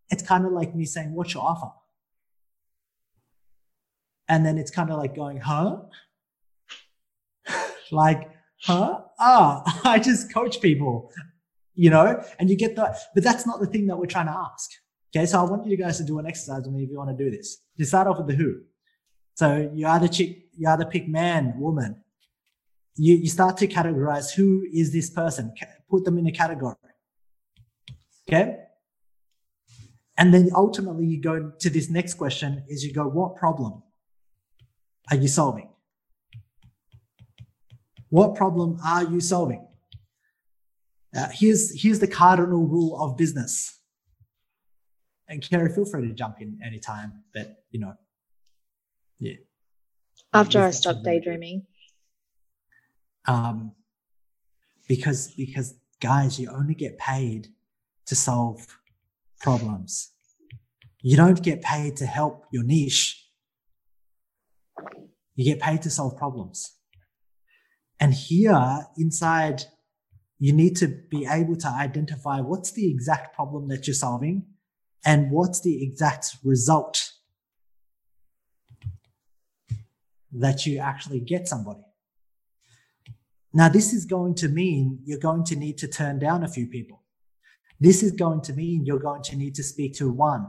It's 0.10 0.24
kind 0.24 0.46
of 0.46 0.52
like 0.52 0.76
me 0.76 0.86
saying, 0.86 1.14
what's 1.14 1.34
your 1.34 1.44
offer? 1.44 1.72
And 4.28 4.46
then 4.46 4.58
it's 4.58 4.72
kind 4.72 4.90
of 4.90 4.98
like 4.98 5.16
going, 5.16 5.38
huh? 5.38 5.78
like, 7.92 8.30
huh? 8.62 9.02
Ah, 9.20 9.82
I 9.84 10.00
just 10.00 10.34
coach 10.34 10.62
people 10.62 11.12
you 11.76 11.90
know, 11.90 12.22
and 12.40 12.50
you 12.50 12.56
get 12.56 12.76
that. 12.78 12.98
But 13.14 13.24
that's 13.24 13.46
not 13.46 13.60
the 13.60 13.68
thing 13.68 13.88
that 13.88 13.98
we're 13.98 14.06
trying 14.06 14.28
to 14.28 14.32
ask. 14.32 14.72
Okay, 15.16 15.26
so 15.26 15.40
I 15.40 15.44
want 15.44 15.68
you 15.68 15.78
guys 15.78 15.98
to 15.98 16.04
do 16.04 16.20
an 16.20 16.26
exercise 16.26 16.64
with 16.64 16.74
me 16.74 16.84
if 16.84 16.90
you 16.90 16.98
want 16.98 17.16
to 17.16 17.24
do 17.24 17.30
this. 17.30 17.58
You 17.76 17.86
start 17.86 18.08
off 18.08 18.18
with 18.18 18.28
the 18.28 18.36
who. 18.36 18.62
So 19.36 19.70
you 19.74 19.86
either 19.88 20.08
chick, 20.08 20.46
you 20.58 20.68
either 20.68 20.86
pick 20.86 21.08
man, 21.08 21.54
woman. 21.58 22.02
You, 22.96 23.16
you 23.16 23.28
start 23.28 23.58
to 23.58 23.68
categorize 23.68 24.34
who 24.34 24.66
is 24.74 24.94
this 24.94 25.10
person, 25.10 25.54
put 25.90 26.06
them 26.06 26.18
in 26.18 26.28
a 26.28 26.32
category. 26.32 26.76
Okay. 28.28 28.58
And 30.18 30.34
then 30.34 30.50
ultimately 30.56 31.06
you 31.06 31.22
go 31.22 31.52
to 31.60 31.70
this 31.70 31.90
next 31.90 32.16
question 32.16 32.64
is 32.70 32.84
you 32.84 32.94
go, 32.94 33.08
what 33.08 33.36
problem 33.36 33.84
are 35.12 35.18
you 35.18 35.28
solving? 35.28 35.70
What 38.10 38.36
problem 38.36 38.80
are 38.84 39.04
you 39.04 39.20
solving? 39.20 39.68
Uh, 41.16 41.28
here's, 41.32 41.82
here's 41.82 42.00
the 42.00 42.08
cardinal 42.08 42.66
rule 42.66 43.02
of 43.02 43.18
business. 43.18 43.80
And 45.28 45.42
Keri, 45.42 45.74
feel 45.74 45.86
free 45.86 46.08
to 46.08 46.14
jump 46.14 46.40
in 46.40 46.60
anytime, 46.64 47.24
but 47.34 47.64
you 47.72 47.80
know, 47.80 47.94
yeah. 49.20 49.34
After 50.34 50.62
I 50.62 50.72
stop 50.72 51.04
daydreaming. 51.04 51.66
Um, 53.28 53.72
because 54.88 55.34
because 55.36 55.74
guys, 56.00 56.40
you 56.40 56.50
only 56.52 56.76
get 56.76 56.98
paid 56.98 57.48
to 58.06 58.16
solve 58.16 58.78
problems. 59.46 60.12
You 61.04 61.16
don't 61.16 61.44
get 61.44 61.62
paid 61.62 61.98
to 61.98 62.08
help 62.08 62.46
your 62.52 62.64
niche. 62.64 63.30
You 65.36 65.46
get 65.46 65.60
paid 65.60 65.84
to 65.84 65.92
solve 65.92 66.18
problems. 66.18 66.58
And 68.00 68.12
here 68.12 68.88
inside, 68.98 69.62
you 70.40 70.52
need 70.52 70.76
to 70.78 70.88
be 70.88 71.28
able 71.30 71.58
to 71.58 71.68
identify 71.68 72.42
what's 72.42 72.72
the 72.72 72.90
exact 72.90 73.36
problem 73.36 73.68
that 73.68 73.86
you're 73.86 73.94
solving 73.94 74.48
and 75.06 75.30
what's 75.30 75.62
the 75.62 75.84
exact 75.88 76.38
result 76.44 77.12
that 80.32 80.66
you 80.66 80.80
actually 80.80 81.20
get 81.20 81.48
somebody. 81.48 81.86
Now, 83.54 83.70
this 83.70 83.94
is 83.94 84.06
going 84.06 84.34
to 84.42 84.50
mean 84.50 85.02
you're 85.06 85.28
going 85.30 85.46
to 85.46 85.56
need 85.56 85.78
to 85.78 85.88
turn 85.88 86.18
down 86.18 86.44
a 86.44 86.48
few 86.48 86.66
people. 86.66 87.05
This 87.80 88.04
is 88.04 88.12
going 88.12 88.42
to 88.42 88.54
mean 88.54 88.86
you're 88.86 89.00
going 89.00 89.24
to 89.24 89.36
need 89.36 89.56
to 89.56 89.64
speak 89.64 89.96
to 89.96 90.10
one. 90.10 90.48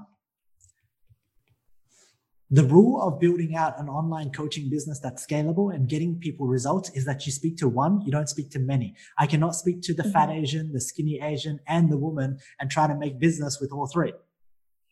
The 2.49 2.63
rule 2.63 3.03
of 3.03 3.19
building 3.19 3.57
out 3.57 3.81
an 3.81 3.89
online 3.89 4.31
coaching 4.31 4.71
business 4.71 5.01
that's 5.01 5.27
scalable 5.27 5.75
and 5.75 5.89
getting 5.89 6.21
people 6.21 6.47
results 6.47 6.91
is 6.91 7.05
that 7.05 7.27
you 7.27 7.33
speak 7.33 7.57
to 7.57 7.69
one, 7.69 8.03
you 8.03 8.13
don't 8.13 8.29
speak 8.29 8.51
to 8.51 8.61
many. 8.61 8.95
I 9.19 9.27
cannot 9.27 9.57
speak 9.57 9.83
to 9.83 9.95
the 9.95 10.05
mm-hmm. 10.05 10.13
fat 10.13 10.31
Asian, 10.31 10.73
the 10.73 10.81
skinny 10.81 11.21
Asian, 11.21 11.59
and 11.67 11.91
the 11.91 11.99
woman 11.99 12.39
and 12.61 12.71
try 12.71 12.87
to 12.87 12.95
make 12.95 13.19
business 13.19 13.59
with 13.61 13.73
all 13.73 13.89
three. 13.89 14.13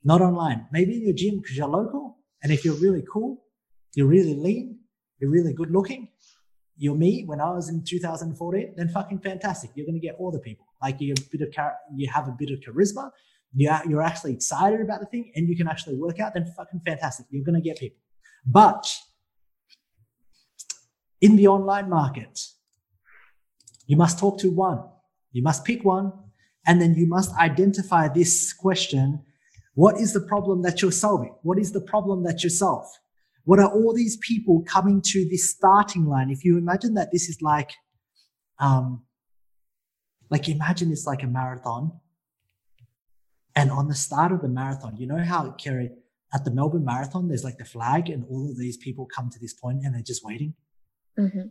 Not 0.03 0.21
online. 0.21 0.67
Maybe 0.73 0.97
in 0.97 1.05
your 1.05 1.15
gym 1.15 1.39
because 1.39 1.57
you're 1.57 1.69
local. 1.69 2.19
And 2.43 2.51
if 2.51 2.65
you're 2.65 2.75
really 2.75 3.05
cool, 3.11 3.45
you're 3.95 4.09
really 4.09 4.35
lean, 4.35 4.81
you're 5.21 5.31
really 5.31 5.53
good 5.53 5.71
looking, 5.71 6.09
you're 6.77 6.97
me 6.97 7.25
when 7.25 7.41
I 7.41 7.51
was 7.51 7.69
in 7.69 7.85
2014, 7.85 8.75
then 8.77 8.89
fucking 8.89 9.21
fantastic. 9.21 9.71
You're 9.75 9.87
going 9.87 10.01
to 10.01 10.05
get 10.05 10.17
all 10.19 10.33
the 10.33 10.41
people. 10.41 10.67
Like 10.85 11.01
you 11.01 11.15
have 11.17 11.27
a 11.27 11.31
bit 11.33 11.41
of 11.47 11.51
char- 11.57 11.79
you 11.97 12.07
have 12.17 12.27
a 12.29 12.35
bit 12.41 12.51
of 12.55 12.59
charisma. 12.61 13.05
Yeah, 13.65 13.81
you're 13.89 14.07
actually 14.11 14.33
excited 14.39 14.81
about 14.87 15.01
the 15.01 15.07
thing, 15.07 15.33
and 15.35 15.49
you 15.49 15.57
can 15.57 15.69
actually 15.73 15.97
work 15.97 16.21
out. 16.21 16.35
Then 16.35 16.47
fucking 16.57 16.81
fantastic. 16.85 17.27
You're 17.31 17.49
going 17.51 17.61
to 17.63 17.67
get 17.69 17.79
people. 17.79 18.01
But 18.45 18.85
in 21.21 21.37
the 21.37 21.47
online 21.49 21.89
market, 21.89 22.39
you 23.87 23.97
must 23.97 24.19
talk 24.19 24.39
to 24.41 24.51
one. 24.51 24.81
You 25.33 25.43
must 25.43 25.65
pick 25.65 25.85
one, 25.85 26.13
and 26.67 26.83
then 26.83 26.95
you 26.95 27.07
must 27.07 27.31
identify 27.37 28.09
this 28.09 28.53
question: 28.53 29.07
What 29.75 29.95
is 30.05 30.13
the 30.13 30.25
problem 30.33 30.63
that 30.63 30.83
you're 30.83 30.99
solving? 31.07 31.35
What 31.43 31.59
is 31.59 31.73
the 31.73 31.81
problem 31.81 32.25
that 32.25 32.45
you 32.45 32.51
solve? 32.51 32.87
What 33.45 33.59
are 33.59 33.71
all 33.71 33.95
these 33.95 34.17
people 34.19 34.65
coming 34.67 35.01
to 35.13 35.29
this 35.31 35.51
starting 35.51 36.07
line? 36.07 36.31
If 36.31 36.45
you 36.45 36.59
imagine 36.59 36.95
that 36.95 37.11
this 37.13 37.29
is 37.29 37.39
like, 37.43 37.73
um, 38.59 39.05
like 40.31 40.49
imagine 40.49 40.91
it's 40.91 41.07
like 41.07 41.23
a 41.23 41.27
marathon. 41.27 42.01
And 43.57 43.71
on 43.71 43.89
the 43.89 43.95
start 43.95 44.33
of 44.33 44.43
the 44.43 44.49
marathon, 44.49 44.97
you 44.97 45.07
know 45.07 45.23
how 45.23 45.53
Keri 45.53 45.91
at 46.35 46.45
the 46.45 46.51
Melbourne 46.51 46.85
Marathon, 46.85 47.29
there's 47.29 47.45
like 47.45 47.59
the 47.59 47.65
flag, 47.65 48.11
and 48.11 48.25
all 48.29 48.51
of 48.51 48.59
these 48.59 48.77
people 48.77 49.07
come 49.07 49.31
to 49.31 49.39
this 49.39 49.55
point 49.55 49.85
and 49.85 49.95
they're 49.95 50.03
just 50.03 50.25
waiting. 50.25 50.55
Mm-hmm. 51.19 51.49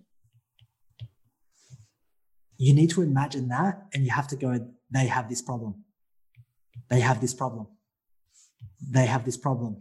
You 2.58 2.74
need 2.74 2.90
to 2.92 3.02
imagine 3.02 3.48
that, 3.48 3.86
and 3.94 4.04
you 4.04 4.12
have 4.12 4.28
to 4.28 4.36
go. 4.36 4.68
They 4.92 5.08
have 5.08 5.30
this 5.30 5.42
problem. 5.42 5.86
They 6.90 7.00
have 7.00 7.22
this 7.22 7.34
problem. 7.34 7.68
They 8.92 9.06
have 9.06 9.24
this 9.24 9.38
problem. 9.38 9.80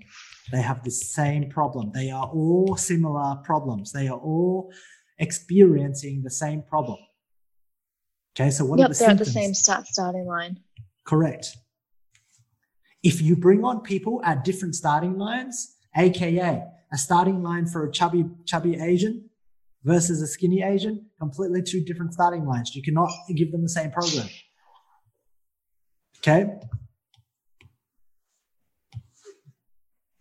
They 0.53 0.63
have 0.63 0.85
the 0.85 0.91
same 0.91 1.51
problem. 1.51 1.91
They 1.93 2.11
are 2.11 2.27
all 2.27 2.77
similar 2.77 3.37
problems. 3.45 3.93
They 3.93 4.07
are 4.09 4.19
all 4.19 4.73
experiencing 5.19 6.23
the 6.23 6.31
same 6.31 6.63
problem. 6.63 6.99
Okay, 8.35 8.51
so 8.51 8.65
what 8.65 8.79
yep, 8.79 8.87
are 8.87 8.93
the 8.93 8.99
they're 8.99 9.09
symptoms? 9.09 9.29
at 9.29 9.35
the 9.35 9.41
same 9.41 9.55
start 9.55 9.87
starting 9.87 10.27
line. 10.27 10.61
Correct. 11.05 11.57
If 13.03 13.21
you 13.21 13.37
bring 13.37 13.65
on 13.65 13.81
people 13.81 14.21
at 14.25 14.45
different 14.45 14.75
starting 14.75 15.19
lines, 15.19 15.77
aka 15.97 16.65
a 16.93 16.99
starting 16.99 17.43
line 17.43 17.67
for 17.67 17.87
a 17.87 17.93
chubby 17.93 18.25
chubby 18.47 18.77
Asian 18.77 19.29
versus 19.85 20.23
a 20.23 20.27
skinny 20.27 20.62
Asian, 20.62 21.07
completely 21.19 21.62
two 21.62 21.83
different 21.83 22.15
starting 22.15 22.47
lines. 22.47 22.75
You 22.75 22.83
cannot 22.83 23.11
give 23.35 23.51
them 23.53 23.62
the 23.62 23.69
same 23.69 23.91
program. 23.91 24.29
Okay. 26.19 26.47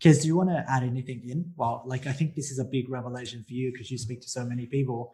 Kez, 0.02 0.22
do 0.22 0.26
you 0.26 0.36
want 0.36 0.50
to 0.50 0.64
add 0.68 0.82
anything 0.82 1.22
in? 1.28 1.52
Well, 1.56 1.84
like 1.86 2.08
I 2.08 2.12
think 2.12 2.34
this 2.34 2.50
is 2.50 2.58
a 2.58 2.64
big 2.64 2.90
revelation 2.90 3.44
for 3.46 3.54
you 3.54 3.70
because 3.70 3.88
you 3.88 3.98
speak 3.98 4.20
to 4.22 4.28
so 4.28 4.44
many 4.44 4.66
people 4.66 5.12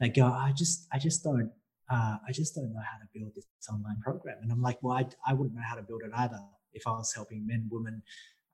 that 0.00 0.14
go, 0.14 0.24
I 0.24 0.52
just, 0.56 0.88
I 0.90 0.98
just 0.98 1.22
don't, 1.22 1.50
uh, 1.90 2.16
I 2.26 2.32
just 2.32 2.54
don't 2.54 2.72
know 2.72 2.80
how 2.80 2.98
to 2.98 3.06
build 3.14 3.32
this 3.34 3.46
online 3.72 4.00
program. 4.00 4.38
And 4.42 4.50
I'm 4.50 4.62
like, 4.62 4.78
well, 4.82 4.96
I, 4.96 5.06
I 5.26 5.34
wouldn't 5.34 5.54
know 5.54 5.62
how 5.66 5.76
to 5.76 5.82
build 5.82 6.02
it 6.04 6.10
either 6.16 6.38
if 6.72 6.86
I 6.86 6.90
was 6.90 7.12
helping 7.14 7.46
men, 7.46 7.68
women, 7.70 8.02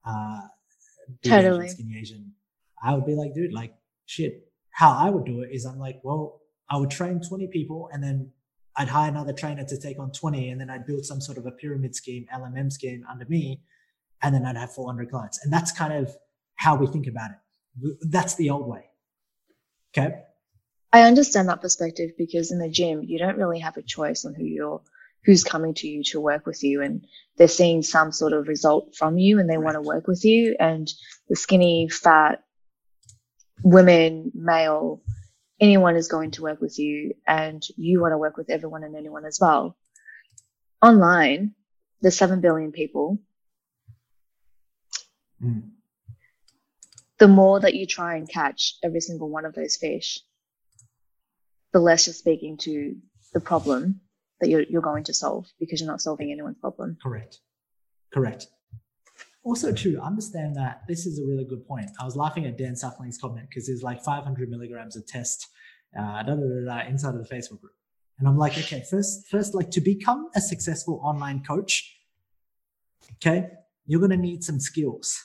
uh, 0.05 0.41
totally 1.25 1.67
Asian, 1.67 1.77
skinny 1.77 1.99
Asian. 1.99 2.33
I 2.83 2.95
would 2.95 3.07
be 3.07 3.15
like, 3.15 3.35
dude, 3.35 3.53
like 3.53 3.75
shit. 4.07 4.49
How 4.71 4.97
I 4.97 5.11
would 5.11 5.25
do 5.25 5.43
it 5.43 5.51
is 5.53 5.67
I'm 5.67 5.79
like, 5.79 6.01
well, 6.03 6.41
I 6.71 6.77
would 6.77 6.91
train 6.91 7.21
20 7.21 7.49
people 7.49 7.91
and 7.93 8.03
then 8.03 8.31
I'd 8.77 8.89
hire 8.89 9.11
another 9.11 9.33
trainer 9.33 9.65
to 9.65 9.79
take 9.79 9.99
on 9.99 10.12
20 10.12 10.49
and 10.49 10.61
then 10.61 10.71
I'd 10.71 10.87
build 10.87 11.05
some 11.05 11.21
sort 11.21 11.37
of 11.37 11.45
a 11.47 11.51
pyramid 11.51 11.95
scheme, 11.95 12.27
LMM 12.35 12.73
scheme 12.73 13.05
under 13.11 13.27
me 13.27 13.61
and 14.23 14.35
then 14.35 14.47
I'd 14.47 14.57
have 14.57 14.73
400 14.73 15.11
clients. 15.11 15.45
And 15.45 15.53
that's 15.53 15.73
kind 15.73 15.93
of 15.93 16.17
how 16.55 16.77
we 16.77 16.87
think 16.87 17.07
about 17.07 17.31
it. 17.33 17.97
That's 18.03 18.35
the 18.37 18.51
old 18.51 18.67
way. 18.67 18.85
Okay. 19.97 20.23
I 20.92 21.02
understand 21.02 21.49
that 21.49 21.62
perspective 21.62 22.11
because 22.18 22.52
in 22.52 22.58
the 22.58 22.68
gym, 22.68 23.02
you 23.02 23.18
don't 23.18 23.38
really 23.38 23.61
have 23.61 23.76
a 23.76 23.82
choice 23.82 24.25
on 24.25 24.34
who 24.34 24.44
you're, 24.44 24.82
who's 25.25 25.44
coming 25.44 25.75
to 25.75 25.88
you 25.88 26.02
to 26.04 26.20
work 26.20 26.46
with 26.46 26.62
you. 26.62 26.82
And 26.82 27.06
they're 27.37 27.49
seeing 27.49 27.82
some 27.82 28.12
sort 28.12 28.32
of 28.32 28.49
result 28.49 28.94
from 28.96 29.18
you 29.18 29.38
and 29.38 29.49
they 29.49 29.56
right. 29.56 29.64
want 29.64 29.76
to 29.76 29.80
work 29.80 30.06
with 30.06 30.25
you. 30.25 30.56
And 30.58 30.88
the 31.28 31.37
skinny, 31.37 31.88
fat, 31.88 32.42
women, 33.62 34.32
male, 34.34 35.00
anyone 35.61 35.96
is 35.96 36.08
going 36.08 36.32
to 36.32 36.42
work 36.42 36.61
with 36.61 36.78
you 36.78 37.14
and 37.26 37.62
you 37.76 38.00
want 38.00 38.12
to 38.12 38.18
work 38.18 38.37
with 38.37 38.50
everyone 38.50 38.84
and 38.84 38.96
anyone 38.96 39.25
as 39.25 39.38
well. 39.40 39.76
Online, 40.82 41.54
there's 42.00 42.16
7 42.16 42.40
billion 42.40 42.72
people 42.72 43.18
Mm. 45.42 45.70
The 47.18 47.28
more 47.28 47.61
that 47.61 47.75
you 47.75 47.87
try 47.87 48.16
and 48.16 48.28
catch 48.28 48.76
every 48.82 49.00
single 49.00 49.28
one 49.28 49.44
of 49.44 49.54
those 49.54 49.76
fish, 49.76 50.20
the 51.73 51.81
less 51.81 52.07
you're 52.07 52.14
speaking 52.14 52.57
to 52.59 52.97
the 53.33 53.41
problem 53.41 54.00
that 54.41 54.49
you're, 54.49 54.62
you're 54.62 54.83
going 54.83 55.05
to 55.05 55.14
solve 55.14 55.47
because 55.59 55.81
you're 55.81 55.91
not 55.91 56.00
solving 56.00 56.31
anyone's 56.31 56.59
problem. 56.59 56.97
Correct. 57.02 57.38
Correct. 58.12 58.47
Also, 59.45 59.73
too, 59.73 59.99
understand 60.00 60.55
that 60.57 60.83
this 60.87 61.07
is 61.07 61.19
a 61.19 61.26
really 61.26 61.45
good 61.45 61.67
point. 61.67 61.91
I 62.00 62.05
was 62.05 62.14
laughing 62.14 62.47
at 62.47 62.57
Dan 62.57 62.75
Suckling's 62.75 63.19
comment 63.19 63.49
because 63.49 63.67
there's 63.67 63.83
like 63.83 64.02
500 64.02 64.49
milligrams 64.49 64.97
of 64.97 65.07
test 65.07 65.49
uh, 65.99 66.23
da, 66.23 66.35
da, 66.35 66.64
da, 66.64 66.88
inside 66.88 67.14
of 67.14 67.26
the 67.26 67.35
Facebook 67.35 67.61
group. 67.61 67.73
And 68.19 68.29
I'm 68.29 68.38
like, 68.38 68.57
okay, 68.57 68.85
first, 68.88 69.29
first, 69.29 69.55
like 69.55 69.71
to 69.73 69.81
become 69.81 70.29
a 70.37 70.41
successful 70.41 71.00
online 71.02 71.43
coach, 71.43 71.97
okay, 73.14 73.49
you're 73.87 74.00
going 74.00 74.11
to 74.11 74.17
need 74.17 74.45
some 74.45 74.61
skills 74.61 75.21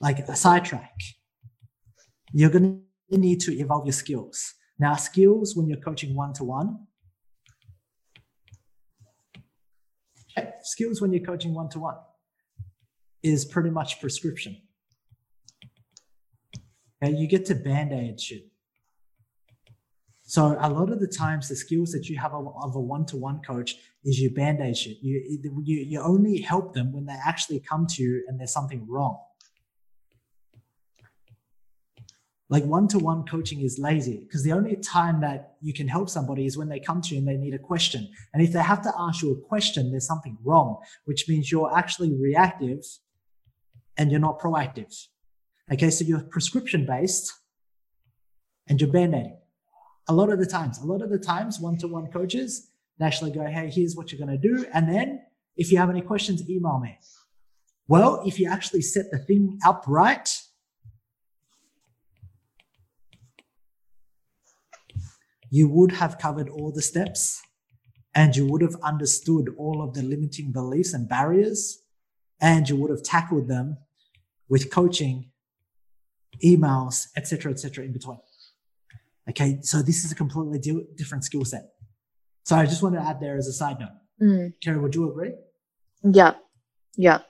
like 0.00 0.18
a 0.20 0.36
sidetrack. 0.36 0.94
You're 2.32 2.50
going 2.50 2.82
to 3.10 3.18
need 3.18 3.40
to 3.40 3.52
evolve 3.52 3.86
your 3.86 3.92
skills. 3.92 4.54
Now, 4.78 4.96
skills 4.96 5.54
when 5.56 5.68
you're 5.68 5.80
coaching 5.80 6.14
one 6.14 6.32
to 6.34 6.44
one. 6.44 6.86
Skills 10.62 11.00
when 11.00 11.12
you're 11.12 11.24
coaching 11.24 11.54
one 11.54 11.68
to 11.70 11.78
one 11.78 11.96
is 13.22 13.44
pretty 13.44 13.70
much 13.70 14.00
prescription. 14.00 14.56
Okay, 17.02 17.14
you 17.14 17.26
get 17.26 17.44
to 17.46 17.54
band 17.54 17.92
aid 17.92 18.20
shit. 18.20 18.52
So 20.32 20.56
a 20.58 20.70
lot 20.70 20.90
of 20.90 20.98
the 20.98 21.06
times, 21.06 21.50
the 21.50 21.56
skills 21.56 21.90
that 21.92 22.08
you 22.08 22.16
have 22.18 22.32
of 22.32 22.74
a 22.74 22.80
one-to-one 22.80 23.42
coach 23.46 23.76
is 24.02 24.18
you 24.18 24.30
band-aid 24.30 24.74
shit. 24.74 24.96
You, 25.02 25.20
you 25.62 25.76
you 25.76 26.00
only 26.00 26.40
help 26.40 26.72
them 26.72 26.90
when 26.90 27.04
they 27.04 27.18
actually 27.26 27.60
come 27.60 27.86
to 27.90 28.02
you 28.02 28.24
and 28.26 28.40
there's 28.40 28.50
something 28.50 28.86
wrong. 28.88 29.18
Like 32.52 32.64
one 32.66 32.86
to 32.88 32.98
one 32.98 33.24
coaching 33.24 33.62
is 33.62 33.78
lazy 33.78 34.18
because 34.18 34.42
the 34.42 34.52
only 34.52 34.76
time 34.76 35.22
that 35.22 35.54
you 35.62 35.72
can 35.72 35.88
help 35.88 36.10
somebody 36.10 36.44
is 36.44 36.58
when 36.58 36.68
they 36.68 36.78
come 36.78 37.00
to 37.00 37.14
you 37.14 37.20
and 37.20 37.26
they 37.26 37.38
need 37.38 37.54
a 37.54 37.58
question. 37.58 38.06
And 38.34 38.42
if 38.42 38.52
they 38.52 38.60
have 38.60 38.82
to 38.82 38.92
ask 38.98 39.22
you 39.22 39.32
a 39.32 39.40
question, 39.48 39.90
there's 39.90 40.06
something 40.06 40.36
wrong, 40.44 40.76
which 41.06 41.26
means 41.30 41.50
you're 41.50 41.74
actually 41.74 42.12
reactive 42.12 42.84
and 43.96 44.10
you're 44.10 44.20
not 44.20 44.38
proactive. 44.38 44.94
Okay, 45.72 45.88
so 45.88 46.04
you're 46.04 46.20
prescription 46.24 46.84
based 46.84 47.32
and 48.66 48.78
you're 48.78 48.92
band 48.92 49.14
aiding. 49.14 49.38
A 50.08 50.12
lot 50.12 50.28
of 50.28 50.38
the 50.38 50.44
times, 50.44 50.78
a 50.78 50.84
lot 50.84 51.00
of 51.00 51.08
the 51.08 51.18
times, 51.18 51.58
one 51.58 51.78
to 51.78 51.88
one 51.88 52.08
coaches, 52.08 52.68
they 52.98 53.06
actually 53.06 53.30
go, 53.30 53.46
hey, 53.46 53.70
here's 53.70 53.96
what 53.96 54.12
you're 54.12 54.26
going 54.26 54.38
to 54.38 54.48
do. 54.48 54.66
And 54.74 54.94
then 54.94 55.22
if 55.56 55.72
you 55.72 55.78
have 55.78 55.88
any 55.88 56.02
questions, 56.02 56.46
email 56.50 56.78
me. 56.78 56.98
Well, 57.88 58.22
if 58.26 58.38
you 58.38 58.46
actually 58.50 58.82
set 58.82 59.10
the 59.10 59.20
thing 59.20 59.58
up 59.64 59.84
right, 59.86 60.28
you 65.58 65.68
would 65.68 65.92
have 66.00 66.18
covered 66.18 66.48
all 66.48 66.70
the 66.72 66.80
steps 66.90 67.42
and 68.14 68.34
you 68.36 68.44
would 68.50 68.62
have 68.62 68.76
understood 68.82 69.46
all 69.58 69.78
of 69.84 69.92
the 69.96 70.02
limiting 70.02 70.50
beliefs 70.50 70.92
and 70.96 71.08
barriers 71.08 71.60
and 72.40 72.68
you 72.68 72.76
would 72.76 72.90
have 72.90 73.02
tackled 73.02 73.46
them 73.48 73.76
with 74.48 74.70
coaching 74.78 75.16
emails 76.50 76.96
etc 77.16 77.52
etc 77.52 77.84
in 77.84 77.92
between 77.92 78.18
okay 79.28 79.58
so 79.62 79.82
this 79.82 80.04
is 80.04 80.10
a 80.12 80.14
completely 80.22 80.58
di- 80.58 80.86
different 80.96 81.22
skill 81.28 81.44
set 81.44 81.64
so 82.44 82.56
i 82.56 82.64
just 82.72 82.82
want 82.82 82.94
to 82.94 83.00
add 83.10 83.20
there 83.20 83.36
as 83.36 83.46
a 83.46 83.52
side 83.62 83.78
note 83.80 83.98
Mm. 84.20 84.52
Keri, 84.62 84.78
would 84.78 84.94
you 84.94 85.10
agree 85.10 85.32
Yeah. 86.20 86.34
Yeah. 86.96 87.20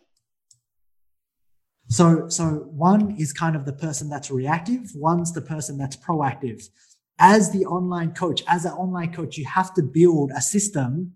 so 1.98 2.28
so 2.36 2.44
one 2.90 3.02
is 3.18 3.32
kind 3.32 3.54
of 3.58 3.64
the 3.64 3.72
person 3.84 4.08
that's 4.12 4.30
reactive 4.30 4.84
one's 4.94 5.32
the 5.32 5.40
person 5.52 5.78
that's 5.78 5.96
proactive 5.96 6.60
as 7.18 7.52
the 7.52 7.64
online 7.66 8.12
coach, 8.12 8.42
as 8.48 8.64
an 8.64 8.72
online 8.72 9.12
coach, 9.12 9.36
you 9.36 9.46
have 9.46 9.74
to 9.74 9.82
build 9.82 10.30
a 10.36 10.40
system 10.40 11.14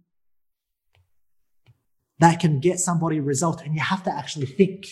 that 2.19 2.41
can 2.41 2.61
get 2.61 2.79
somebody 2.79 3.19
a 3.19 3.23
result 3.23 3.63
and 3.63 3.75
you 3.75 3.81
have 3.81 4.03
to 4.05 4.15
actually 4.15 4.47
think. 4.47 4.87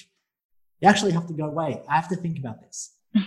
You 0.80 0.88
actually 0.88 1.12
have 1.12 1.26
to 1.28 1.32
go, 1.32 1.48
wait, 1.48 1.78
I 1.88 1.94
have 1.94 2.08
to 2.08 2.16
think 2.16 2.38
about 2.38 2.60
this. 2.62 2.94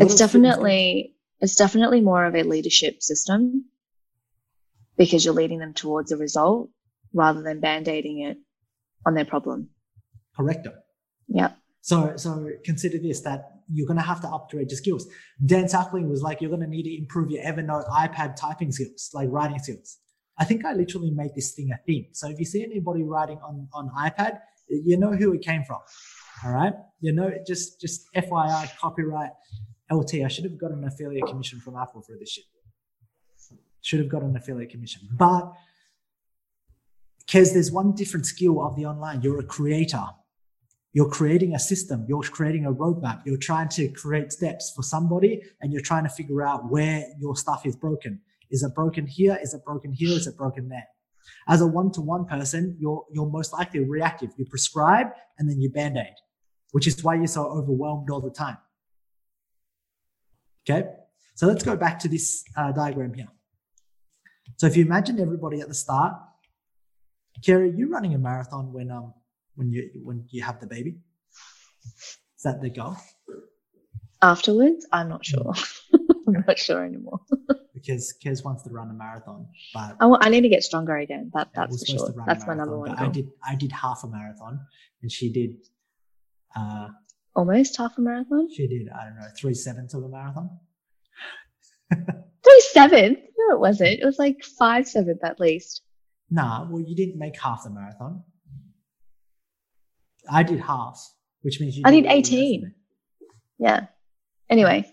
It's 0.00 0.16
definitely 0.16 1.14
it's 1.40 1.56
definitely 1.56 2.00
more 2.00 2.24
of 2.24 2.34
a 2.34 2.42
leadership 2.42 3.02
system 3.02 3.66
because 4.96 5.24
you're 5.24 5.34
leading 5.34 5.58
them 5.58 5.74
towards 5.74 6.10
a 6.10 6.16
result 6.16 6.70
rather 7.12 7.42
than 7.42 7.60
band-aiding 7.60 8.20
it 8.20 8.38
on 9.04 9.12
their 9.14 9.26
problem. 9.26 9.68
correcto. 10.38 10.72
Yeah. 11.28 11.52
So, 11.82 12.16
so 12.16 12.48
consider 12.64 12.96
this 12.98 13.20
that 13.20 13.53
you're 13.72 13.86
going 13.86 13.98
to 13.98 14.04
have 14.04 14.20
to 14.22 14.28
upgrade 14.28 14.70
your 14.70 14.78
skills. 14.78 15.06
Dan 15.44 15.68
Suckling 15.68 16.08
was 16.08 16.22
like, 16.22 16.40
you're 16.40 16.50
going 16.50 16.62
to 16.62 16.68
need 16.68 16.84
to 16.84 16.98
improve 16.98 17.30
your 17.30 17.42
Evernote 17.44 17.88
iPad 17.88 18.36
typing 18.36 18.72
skills, 18.72 19.10
like 19.14 19.28
writing 19.30 19.58
skills. 19.58 19.98
I 20.38 20.44
think 20.44 20.64
I 20.64 20.72
literally 20.72 21.10
made 21.10 21.34
this 21.34 21.52
thing 21.52 21.70
a 21.72 21.78
thing. 21.86 22.08
So 22.12 22.28
if 22.28 22.38
you 22.38 22.44
see 22.44 22.64
anybody 22.64 23.02
writing 23.02 23.38
on, 23.38 23.68
on 23.72 23.90
iPad, 23.90 24.38
you 24.68 24.96
know 24.96 25.12
who 25.12 25.32
it 25.32 25.42
came 25.42 25.64
from. 25.64 25.78
All 26.44 26.52
right. 26.52 26.72
You 27.00 27.12
know, 27.12 27.30
just, 27.46 27.80
just 27.80 28.12
FYI, 28.14 28.76
copyright 28.78 29.30
LT. 29.90 30.14
I 30.24 30.28
should 30.28 30.44
have 30.44 30.58
got 30.58 30.72
an 30.72 30.84
affiliate 30.84 31.26
commission 31.26 31.60
from 31.60 31.76
Apple 31.76 32.02
for 32.02 32.16
this 32.18 32.30
shit. 32.30 32.44
Should 33.82 34.00
have 34.00 34.08
got 34.08 34.22
an 34.22 34.34
affiliate 34.36 34.70
commission. 34.70 35.02
But 35.12 35.52
because 37.18 37.52
there's 37.52 37.70
one 37.70 37.92
different 37.92 38.26
skill 38.26 38.64
of 38.64 38.76
the 38.76 38.86
online, 38.86 39.22
you're 39.22 39.38
a 39.38 39.44
creator 39.44 40.04
you're 40.94 41.10
creating 41.10 41.54
a 41.54 41.58
system 41.58 42.06
you're 42.08 42.22
creating 42.22 42.64
a 42.64 42.72
roadmap 42.72 43.20
you're 43.26 43.36
trying 43.36 43.68
to 43.68 43.88
create 43.88 44.32
steps 44.32 44.72
for 44.74 44.82
somebody 44.82 45.42
and 45.60 45.72
you're 45.72 45.82
trying 45.82 46.04
to 46.04 46.08
figure 46.08 46.42
out 46.42 46.70
where 46.70 47.04
your 47.18 47.36
stuff 47.36 47.66
is 47.66 47.76
broken. 47.76 48.20
Is 48.50 48.62
it 48.62 48.74
broken 48.74 49.06
here? 49.06 49.36
Is 49.42 49.52
it 49.52 49.64
broken 49.64 49.92
here? 49.92 50.16
Is 50.16 50.26
it 50.26 50.36
broken 50.36 50.68
there? 50.68 50.86
As 51.48 51.60
a 51.60 51.66
one-to-one 51.66 52.24
person 52.26 52.76
you're 52.80 53.04
you're 53.12 53.30
most 53.38 53.52
likely 53.52 53.80
reactive. 53.80 54.30
You 54.38 54.46
prescribe 54.46 55.08
and 55.38 55.50
then 55.50 55.60
you 55.60 55.70
band-aid 55.70 56.16
which 56.72 56.86
is 56.86 57.04
why 57.04 57.14
you're 57.14 57.28
so 57.28 57.44
overwhelmed 57.44 58.10
all 58.10 58.20
the 58.20 58.30
time. 58.30 58.56
Okay? 60.62 60.88
So 61.36 61.46
let's 61.46 61.62
go 61.62 61.76
back 61.76 62.00
to 62.00 62.08
this 62.08 62.42
uh, 62.56 62.72
diagram 62.72 63.14
here. 63.14 63.28
So 64.56 64.66
if 64.66 64.76
you 64.76 64.84
imagine 64.84 65.20
everybody 65.20 65.60
at 65.60 65.68
the 65.68 65.74
start 65.74 66.14
Keri, 67.42 67.72
you 67.76 67.88
running 67.90 68.14
a 68.14 68.18
marathon 68.18 68.72
when 68.72 68.90
um 68.90 69.12
when 69.56 69.70
you 69.70 69.90
when 70.02 70.24
you 70.30 70.42
have 70.42 70.60
the 70.60 70.66
baby? 70.66 70.96
Is 71.84 72.42
that 72.44 72.60
the 72.60 72.70
goal? 72.70 72.96
Afterwards, 74.22 74.86
I'm 74.92 75.08
not 75.08 75.24
sure. 75.24 75.52
I'm 76.26 76.44
not 76.46 76.58
sure 76.58 76.84
anymore. 76.84 77.20
Because 77.74 78.14
Kez 78.24 78.42
wants 78.42 78.62
to 78.62 78.70
run 78.70 78.88
a 78.88 78.94
marathon, 78.94 79.46
but 79.74 79.96
I, 80.00 80.06
wa- 80.06 80.16
I 80.22 80.30
need 80.30 80.40
to 80.40 80.48
get 80.48 80.62
stronger 80.62 80.96
again. 80.96 81.30
That 81.34 81.48
that's 81.54 81.84
for 81.84 81.98
sure. 81.98 82.14
That's 82.26 82.46
my 82.46 82.54
number 82.54 82.78
one 82.78 82.94
goal. 82.94 83.06
I 83.06 83.08
did 83.10 83.26
I 83.46 83.54
did 83.56 83.72
half 83.72 84.04
a 84.04 84.08
marathon, 84.08 84.58
and 85.02 85.12
she 85.12 85.30
did 85.30 85.56
uh 86.56 86.88
Almost 87.36 87.76
half 87.76 87.98
a 87.98 88.00
marathon. 88.00 88.48
she 88.50 88.66
did 88.68 88.88
I 88.88 89.04
don't 89.04 89.16
know 89.16 89.26
three 89.36 89.52
sevenths 89.52 89.92
of 89.92 90.02
a 90.04 90.08
marathon. 90.08 90.48
Three 91.92 92.60
seventh? 92.72 93.18
No, 93.36 93.56
it 93.56 93.60
wasn't. 93.60 94.00
It 94.00 94.04
was 94.06 94.18
like 94.18 94.42
five 94.44 94.88
seventh 94.88 95.22
at 95.22 95.38
least. 95.38 95.82
Nah, 96.30 96.66
well 96.70 96.80
you 96.80 96.96
didn't 96.96 97.18
make 97.18 97.38
half 97.38 97.64
the 97.64 97.70
marathon. 97.70 98.22
I 100.30 100.42
did 100.42 100.60
half, 100.60 101.00
which 101.42 101.60
means 101.60 101.76
you. 101.76 101.82
I 101.84 101.90
did 101.90 102.06
all 102.06 102.12
the 102.12 102.18
rest 102.18 102.32
of 102.32 102.38
18. 102.38 102.74
Yeah. 103.58 103.86
Anyway, 104.50 104.90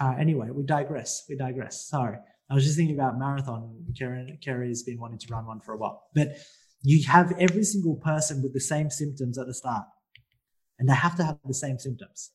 Uh, 0.00 0.14
anyway, 0.18 0.48
we 0.50 0.62
digress. 0.64 1.24
We 1.28 1.36
digress. 1.36 1.86
Sorry. 1.88 2.18
I 2.50 2.54
was 2.54 2.64
just 2.64 2.76
thinking 2.76 2.94
about 2.94 3.18
marathon. 3.18 3.84
Karen, 3.98 4.38
Keri 4.44 4.68
has 4.68 4.82
been 4.82 4.98
wanting 5.00 5.18
to 5.18 5.26
run 5.32 5.46
one 5.46 5.60
for 5.60 5.72
a 5.74 5.78
while. 5.78 6.02
But 6.14 6.36
you 6.82 7.02
have 7.08 7.32
every 7.38 7.64
single 7.64 7.96
person 7.96 8.42
with 8.42 8.52
the 8.52 8.60
same 8.60 8.90
symptoms 8.90 9.38
at 9.38 9.46
the 9.46 9.54
start. 9.54 9.86
And 10.78 10.88
they 10.88 10.94
have 10.94 11.16
to 11.16 11.24
have 11.24 11.38
the 11.46 11.54
same 11.54 11.78
symptoms. 11.78 12.32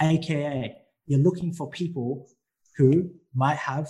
AKA, 0.00 0.74
you're 1.06 1.20
looking 1.20 1.52
for 1.52 1.68
people 1.68 2.26
who 2.76 3.10
might 3.34 3.58
have, 3.58 3.88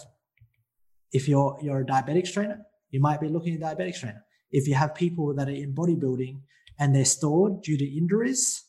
if 1.13 1.29
you're 1.29 1.57
you're 1.63 1.81
a 1.81 1.87
diabetics 1.87 2.33
trainer, 2.33 2.67
you 2.91 3.01
might 3.01 3.21
be 3.21 3.29
looking 3.29 3.55
at 3.55 3.61
diabetics 3.61 4.01
trainer. 4.01 4.25
If 4.51 4.67
you 4.67 4.75
have 4.75 4.95
people 4.95 5.33
that 5.35 5.49
are 5.49 5.53
in 5.53 5.75
bodybuilding 5.75 6.41
and 6.81 6.97
they're 6.97 7.05
stored 7.05 7.63
due 7.63 7.77
to 7.77 7.85
injuries, 7.85 8.65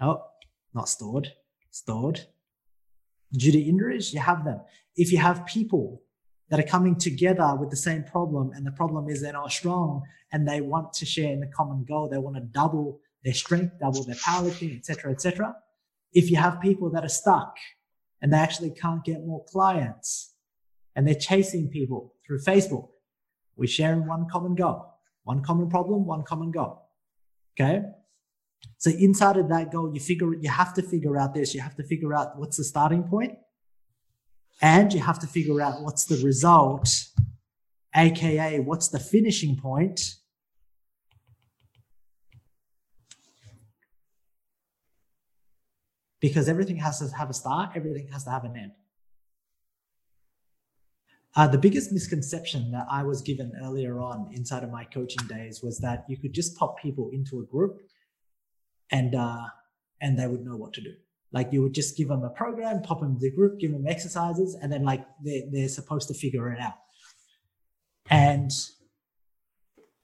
oh, 0.00 0.22
not 0.74 0.88
stored, 0.88 1.32
stored 1.70 2.20
due 3.32 3.52
to 3.52 3.58
injuries, 3.60 4.12
you 4.12 4.20
have 4.20 4.44
them. 4.44 4.60
If 4.96 5.10
you 5.10 5.18
have 5.18 5.46
people 5.46 6.02
that 6.50 6.60
are 6.60 6.70
coming 6.74 6.96
together 6.96 7.56
with 7.58 7.70
the 7.70 7.76
same 7.76 8.04
problem, 8.04 8.52
and 8.54 8.66
the 8.66 8.70
problem 8.70 9.08
is 9.08 9.20
they're 9.20 9.32
not 9.32 9.50
strong 9.50 10.02
and 10.32 10.46
they 10.46 10.60
want 10.60 10.92
to 10.92 11.06
share 11.06 11.32
in 11.32 11.40
the 11.40 11.48
common 11.48 11.84
goal, 11.84 12.08
they 12.08 12.18
want 12.18 12.36
to 12.36 12.42
double 12.42 13.00
their 13.24 13.34
strength, 13.34 13.74
double 13.80 14.04
their 14.04 14.14
powerlifting, 14.16 14.76
etc., 14.76 15.10
etc. 15.10 15.56
If 16.12 16.30
you 16.30 16.36
have 16.36 16.60
people 16.60 16.90
that 16.90 17.04
are 17.04 17.08
stuck 17.08 17.56
and 18.22 18.32
they 18.32 18.36
actually 18.36 18.70
can't 18.70 19.04
get 19.04 19.26
more 19.26 19.44
clients 19.44 20.34
and 20.94 21.06
they're 21.06 21.14
chasing 21.14 21.68
people 21.68 22.14
through 22.24 22.40
Facebook, 22.40 22.88
we're 23.56 23.66
sharing 23.66 24.06
one 24.06 24.26
common 24.30 24.54
goal, 24.54 24.94
one 25.24 25.42
common 25.42 25.68
problem, 25.68 26.06
one 26.06 26.22
common 26.22 26.50
goal. 26.50 26.85
Okay. 27.58 27.82
So 28.78 28.90
inside 28.90 29.38
of 29.38 29.48
that 29.48 29.72
goal, 29.72 29.92
you 29.94 30.00
figure 30.00 30.34
you 30.34 30.50
have 30.50 30.74
to 30.74 30.82
figure 30.82 31.16
out 31.16 31.32
this. 31.32 31.54
You 31.54 31.60
have 31.62 31.74
to 31.76 31.82
figure 31.82 32.12
out 32.12 32.38
what's 32.38 32.58
the 32.58 32.64
starting 32.64 33.02
point, 33.04 33.38
and 34.60 34.92
you 34.92 35.00
have 35.00 35.18
to 35.20 35.26
figure 35.26 35.60
out 35.62 35.82
what's 35.82 36.04
the 36.04 36.22
result, 36.22 36.88
aka 37.94 38.60
what's 38.60 38.88
the 38.88 38.98
finishing 38.98 39.56
point. 39.56 40.16
Because 46.20 46.48
everything 46.48 46.76
has 46.76 46.98
to 46.98 47.14
have 47.16 47.30
a 47.30 47.34
start, 47.34 47.70
everything 47.74 48.08
has 48.08 48.24
to 48.24 48.30
have 48.30 48.44
an 48.44 48.56
end. 48.56 48.72
Uh, 51.36 51.46
the 51.46 51.58
biggest 51.58 51.92
misconception 51.92 52.70
that 52.70 52.86
I 52.90 53.02
was 53.02 53.20
given 53.20 53.52
earlier 53.62 54.00
on 54.00 54.30
inside 54.32 54.64
of 54.64 54.70
my 54.70 54.84
coaching 54.84 55.26
days 55.28 55.62
was 55.62 55.78
that 55.80 56.06
you 56.08 56.16
could 56.16 56.32
just 56.32 56.56
pop 56.56 56.80
people 56.80 57.10
into 57.12 57.40
a 57.40 57.44
group 57.44 57.78
and 58.90 59.14
uh, 59.14 59.44
and 60.00 60.18
they 60.18 60.26
would 60.26 60.44
know 60.44 60.56
what 60.56 60.72
to 60.74 60.80
do. 60.80 60.94
Like 61.32 61.52
you 61.52 61.60
would 61.62 61.74
just 61.74 61.94
give 61.94 62.08
them 62.08 62.24
a 62.24 62.30
program, 62.30 62.80
pop 62.80 63.00
them 63.00 63.18
the 63.20 63.30
group, 63.30 63.60
give 63.60 63.72
them 63.72 63.86
exercises, 63.86 64.56
and 64.60 64.72
then 64.72 64.82
like 64.82 65.04
they're, 65.22 65.42
they're 65.52 65.68
supposed 65.68 66.08
to 66.08 66.14
figure 66.14 66.50
it 66.52 66.58
out. 66.58 66.78
And 68.08 68.50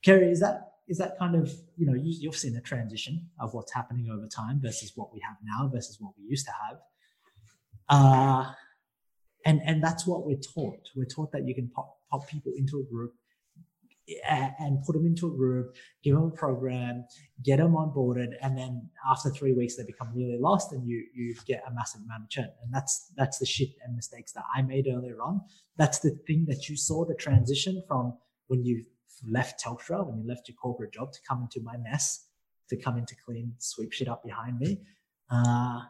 Keri, 0.04 0.30
is 0.30 0.40
that 0.40 0.72
is 0.86 0.98
that 0.98 1.18
kind 1.18 1.34
of 1.34 1.50
you 1.78 1.86
know 1.86 1.94
you, 1.94 2.14
you've 2.20 2.36
seen 2.36 2.52
the 2.52 2.60
transition 2.60 3.30
of 3.40 3.54
what's 3.54 3.72
happening 3.72 4.10
over 4.10 4.26
time 4.26 4.60
versus 4.62 4.92
what 4.96 5.14
we 5.14 5.20
have 5.20 5.36
now 5.42 5.70
versus 5.72 5.96
what 5.98 6.12
we 6.18 6.28
used 6.28 6.44
to 6.44 6.52
have. 6.52 6.78
Uh, 7.88 8.52
and 9.44 9.60
and 9.64 9.82
that's 9.82 10.06
what 10.06 10.26
we're 10.26 10.36
taught. 10.54 10.88
We're 10.94 11.04
taught 11.04 11.32
that 11.32 11.46
you 11.46 11.54
can 11.54 11.68
pop 11.68 11.98
pop 12.10 12.28
people 12.28 12.52
into 12.56 12.78
a 12.80 12.84
group, 12.84 13.14
and 14.28 14.82
put 14.84 14.94
them 14.94 15.06
into 15.06 15.28
a 15.28 15.30
group, 15.30 15.74
give 16.02 16.14
them 16.14 16.24
a 16.24 16.30
program, 16.30 17.04
get 17.42 17.58
them 17.58 17.72
onboarded, 17.72 18.32
and 18.42 18.56
then 18.56 18.88
after 19.10 19.30
three 19.30 19.52
weeks 19.52 19.76
they 19.76 19.84
become 19.84 20.10
really 20.14 20.38
lost, 20.38 20.72
and 20.72 20.86
you 20.86 21.04
you 21.14 21.34
get 21.46 21.62
a 21.66 21.72
massive 21.72 22.02
amount 22.02 22.24
of 22.24 22.30
churn. 22.30 22.50
And 22.62 22.72
that's 22.72 23.12
that's 23.16 23.38
the 23.38 23.46
shit 23.46 23.70
and 23.84 23.94
mistakes 23.94 24.32
that 24.32 24.44
I 24.54 24.62
made 24.62 24.86
earlier 24.88 25.20
on. 25.22 25.40
That's 25.76 26.00
the 26.00 26.10
thing 26.26 26.46
that 26.48 26.68
you 26.68 26.76
saw 26.76 27.04
the 27.04 27.14
transition 27.14 27.82
from 27.86 28.14
when 28.48 28.64
you 28.64 28.84
left 29.28 29.62
Telstra, 29.62 30.06
when 30.06 30.20
you 30.20 30.26
left 30.26 30.48
your 30.48 30.56
corporate 30.56 30.92
job 30.92 31.12
to 31.12 31.18
come 31.26 31.42
into 31.42 31.60
my 31.62 31.76
mess, 31.76 32.26
to 32.68 32.76
come 32.76 32.98
into 32.98 33.14
clean, 33.24 33.54
sweep 33.58 33.92
shit 33.92 34.08
up 34.08 34.24
behind 34.24 34.58
me. 34.58 34.80
Uh, 35.30 35.80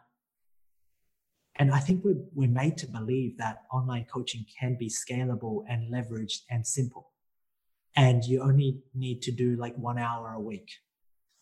and 1.57 1.71
I 1.71 1.79
think 1.79 2.03
we're, 2.03 2.21
we're 2.33 2.49
made 2.49 2.77
to 2.79 2.87
believe 2.87 3.37
that 3.37 3.63
online 3.71 4.05
coaching 4.11 4.45
can 4.59 4.75
be 4.79 4.89
scalable 4.89 5.63
and 5.69 5.93
leveraged 5.93 6.41
and 6.49 6.65
simple 6.65 7.13
and 7.95 8.23
you 8.23 8.41
only 8.41 8.79
need 8.93 9.21
to 9.23 9.31
do 9.31 9.55
like 9.55 9.75
one 9.77 9.97
hour 9.97 10.33
a 10.33 10.39
week. 10.39 10.71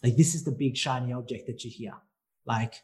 Like 0.03 0.17
this 0.17 0.35
is 0.35 0.43
the 0.43 0.51
big 0.51 0.75
shiny 0.75 1.13
object 1.13 1.47
that 1.47 1.63
you 1.63 1.71
hear. 1.71 1.93
Like 2.45 2.75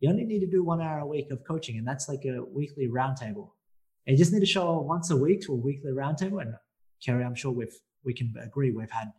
you 0.00 0.08
only 0.08 0.24
need 0.24 0.40
to 0.40 0.46
do 0.46 0.62
one 0.62 0.80
hour 0.80 0.98
a 0.98 1.06
week 1.06 1.30
of 1.30 1.42
coaching, 1.44 1.78
and 1.78 1.86
that's 1.86 2.08
like 2.08 2.24
a 2.24 2.44
weekly 2.44 2.88
roundtable. 2.88 3.50
You 4.06 4.16
just 4.16 4.32
need 4.32 4.40
to 4.40 4.46
show 4.46 4.78
up 4.78 4.84
once 4.84 5.10
a 5.10 5.16
week 5.16 5.40
to 5.42 5.52
a 5.52 5.56
weekly 5.56 5.90
roundtable. 5.90 6.40
And 6.40 6.54
Keri, 7.04 7.24
I'm 7.24 7.34
sure 7.34 7.50
we've 7.50 7.74
we 8.04 8.14
can 8.14 8.32
agree 8.40 8.70
we've 8.70 8.90
had 8.90 9.12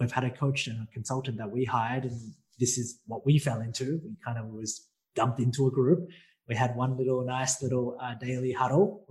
we've 0.00 0.10
had 0.10 0.24
a 0.24 0.30
coach 0.30 0.66
and 0.66 0.80
a 0.82 0.92
consultant 0.92 1.38
that 1.38 1.50
we 1.50 1.64
hired, 1.64 2.04
and 2.04 2.34
this 2.58 2.78
is 2.78 3.00
what 3.06 3.24
we 3.24 3.38
fell 3.38 3.60
into. 3.60 4.00
We 4.04 4.16
kind 4.24 4.38
of 4.38 4.46
was 4.46 4.88
dumped 5.14 5.38
into 5.38 5.66
a 5.66 5.70
group. 5.70 6.08
We 6.48 6.56
had 6.56 6.74
one 6.74 6.96
little 6.96 7.24
nice 7.24 7.62
little 7.62 7.96
uh, 8.00 8.14
daily 8.14 8.52
huddle 8.52 9.04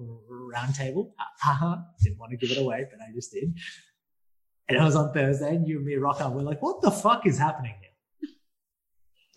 roundtable. 0.53 1.11
Didn't 2.03 2.19
want 2.19 2.31
to 2.31 2.37
give 2.37 2.51
it 2.51 2.61
away, 2.61 2.85
but 2.89 2.99
I 2.99 3.13
just 3.13 3.31
did. 3.31 3.53
And 4.67 4.77
it 4.77 4.83
was 4.83 4.95
on 4.95 5.13
Thursday, 5.13 5.55
and 5.55 5.67
you 5.67 5.77
and 5.77 5.85
me 5.85 5.95
rock 5.95 6.21
up. 6.21 6.33
We're 6.33 6.41
like, 6.41 6.61
what 6.61 6.81
the 6.81 6.91
fuck 6.91 7.25
is 7.25 7.37
happening 7.37 7.73
here? 7.79 8.29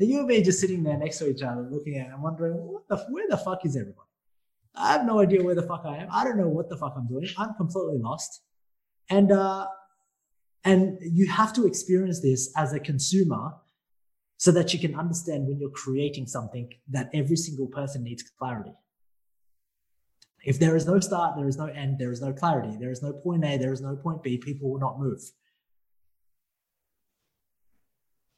And 0.01 0.09
you 0.09 0.19
and 0.19 0.29
me 0.29 0.43
just 0.43 0.61
sitting 0.61 0.83
there 0.83 0.97
next 0.97 1.19
to 1.19 1.31
each 1.31 1.43
other, 1.43 1.67
looking 1.71 1.99
at 1.99 2.09
and 2.09 2.23
wondering, 2.23 2.55
what 2.55 2.89
the, 2.89 2.97
where 3.11 3.29
the 3.29 3.37
fuck 3.37 3.65
is 3.65 3.77
everyone? 3.77 4.07
I 4.75 4.93
have 4.93 5.07
no 5.07 5.21
idea 5.21 5.43
where 5.43 5.55
the 5.55 5.63
fuck 5.63 5.83
I 5.85 5.99
am. 5.99 6.09
I 6.11 6.25
don't 6.25 6.37
know 6.37 6.49
what 6.49 6.69
the 6.69 6.77
fuck 6.77 6.95
I'm 6.97 7.07
doing. 7.07 7.29
I'm 7.39 7.55
completely 7.55 7.99
lost. 7.99 8.43
And 9.09 9.31
uh, 9.31 9.67
and 10.65 10.99
you 11.01 11.29
have 11.29 11.53
to 11.55 11.67
experience 11.67 12.21
this 12.21 12.53
as 12.57 12.73
a 12.73 12.81
consumer 12.81 13.53
so 14.37 14.51
that 14.53 14.73
you 14.73 14.81
can 14.81 14.95
understand 14.95 15.47
when 15.47 15.59
you're 15.59 15.71
creating 15.71 16.27
something 16.27 16.73
that 16.89 17.11
every 17.15 17.37
single 17.37 17.67
person 17.67 18.03
needs 18.03 18.23
clarity. 18.23 18.73
If 20.45 20.59
there 20.59 20.77
is 20.77 20.87
no 20.87 21.01
start, 21.01 21.37
there 21.37 21.49
is 21.49 21.57
no 21.57 21.67
end, 21.67 21.99
there 21.99 22.13
is 22.13 22.21
no 22.21 22.33
clarity, 22.33 22.77
there 22.79 22.91
is 22.91 23.03
no 23.03 23.13
point 23.13 23.45
A, 23.45 23.57
there 23.57 23.73
is 23.73 23.81
no 23.81 23.97
point 23.97 24.23
B, 24.23 24.37
people 24.37 24.71
will 24.71 24.81
not 24.81 25.01
move. 25.01 25.21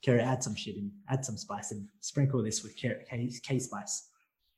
Keri, 0.02 0.20
add 0.20 0.42
some 0.42 0.54
shit 0.54 0.76
in, 0.76 0.92
add 1.10 1.24
some 1.24 1.36
spice 1.36 1.72
and 1.72 1.88
sprinkle 2.00 2.42
this 2.42 2.62
with 2.62 2.76
K, 2.76 2.94
K, 3.10 3.32
K 3.42 3.58
spice. 3.58 4.08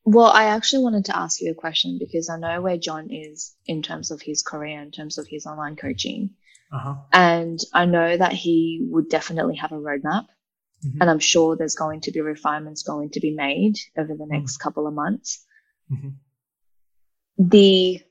Well, 0.05 0.27
I 0.27 0.45
actually 0.45 0.83
wanted 0.83 1.05
to 1.05 1.17
ask 1.17 1.41
you 1.41 1.51
a 1.51 1.55
question 1.55 1.97
because 1.99 2.29
I 2.29 2.37
know 2.37 2.61
where 2.61 2.77
John 2.77 3.09
is 3.11 3.55
in 3.65 3.81
terms 3.81 4.11
of 4.11 4.21
his 4.21 4.43
career, 4.43 4.79
in 4.81 4.91
terms 4.91 5.17
of 5.17 5.27
his 5.27 5.45
online 5.45 5.75
coaching. 5.75 6.31
Uh-huh. 6.71 6.95
And 7.11 7.59
I 7.73 7.85
know 7.85 8.15
that 8.15 8.33
he 8.33 8.79
would 8.89 9.09
definitely 9.09 9.55
have 9.55 9.71
a 9.71 9.79
roadmap. 9.79 10.27
Mm-hmm. 10.85 11.01
And 11.01 11.09
I'm 11.09 11.19
sure 11.19 11.55
there's 11.55 11.75
going 11.75 12.01
to 12.01 12.11
be 12.11 12.21
refinements 12.21 12.83
going 12.83 13.09
to 13.11 13.19
be 13.19 13.33
made 13.35 13.75
over 13.97 14.15
the 14.15 14.27
next 14.27 14.53
mm-hmm. 14.53 14.63
couple 14.63 14.87
of 14.87 14.93
months. 14.93 15.45
Mm-hmm 15.91 16.09
the 17.39 18.01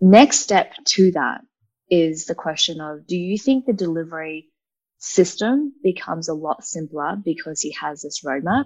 next 0.00 0.40
step 0.40 0.74
to 0.84 1.12
that 1.12 1.42
is 1.88 2.26
the 2.26 2.34
question 2.34 2.80
of 2.80 3.06
do 3.06 3.16
you 3.16 3.38
think 3.38 3.64
the 3.64 3.72
delivery 3.72 4.48
system 4.98 5.72
becomes 5.82 6.28
a 6.28 6.34
lot 6.34 6.64
simpler 6.64 7.16
because 7.24 7.60
he 7.60 7.70
has 7.80 8.02
this 8.02 8.22
roadmap 8.24 8.64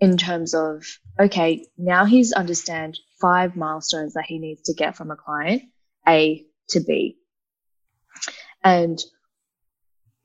in 0.00 0.16
terms 0.16 0.54
of 0.54 0.84
okay 1.20 1.64
now 1.78 2.04
he's 2.04 2.32
understand 2.32 2.98
five 3.20 3.54
milestones 3.54 4.14
that 4.14 4.24
he 4.26 4.38
needs 4.40 4.62
to 4.62 4.74
get 4.74 4.96
from 4.96 5.12
a 5.12 5.16
client 5.16 5.62
a 6.08 6.44
to 6.68 6.80
b 6.80 7.16
and 8.64 8.98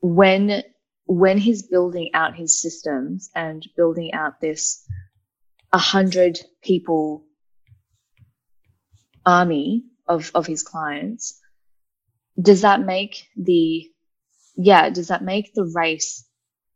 when 0.01 0.63
when 1.07 1.37
he's 1.37 1.63
building 1.63 2.09
out 2.13 2.35
his 2.35 2.61
systems 2.61 3.29
and 3.33 3.65
building 3.75 4.13
out 4.13 4.41
this 4.41 4.85
100 5.71 6.39
people 6.61 7.25
army 9.25 9.85
of, 10.07 10.31
of 10.35 10.45
his 10.45 10.63
clients, 10.63 11.39
does 12.39 12.61
that 12.61 12.81
make 12.81 13.27
the, 13.35 13.89
yeah, 14.55 14.89
does 14.89 15.07
that 15.07 15.23
make 15.23 15.53
the 15.53 15.71
race 15.75 16.25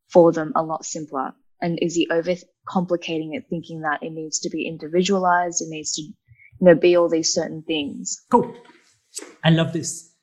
for 0.10 0.32
them 0.32 0.54
a 0.56 0.64
lot 0.64 0.86
simpler? 0.86 1.34
And 1.62 1.78
is 1.82 1.94
he 1.94 2.08
over 2.10 2.34
complicating 2.68 3.34
it, 3.34 3.46
thinking 3.50 3.82
that 3.82 4.02
it 4.02 4.12
needs 4.12 4.40
to 4.40 4.50
be 4.50 4.66
individualized, 4.66 5.62
it 5.62 5.70
needs 5.70 5.94
to, 5.94 6.02
you 6.02 6.14
know, 6.60 6.76
be 6.76 6.96
all 6.96 7.10
these 7.10 7.34
certain 7.34 7.64
things? 7.64 8.26
Cool. 8.32 8.56
I 9.44 9.50
love 9.50 9.74
this. 9.74 10.14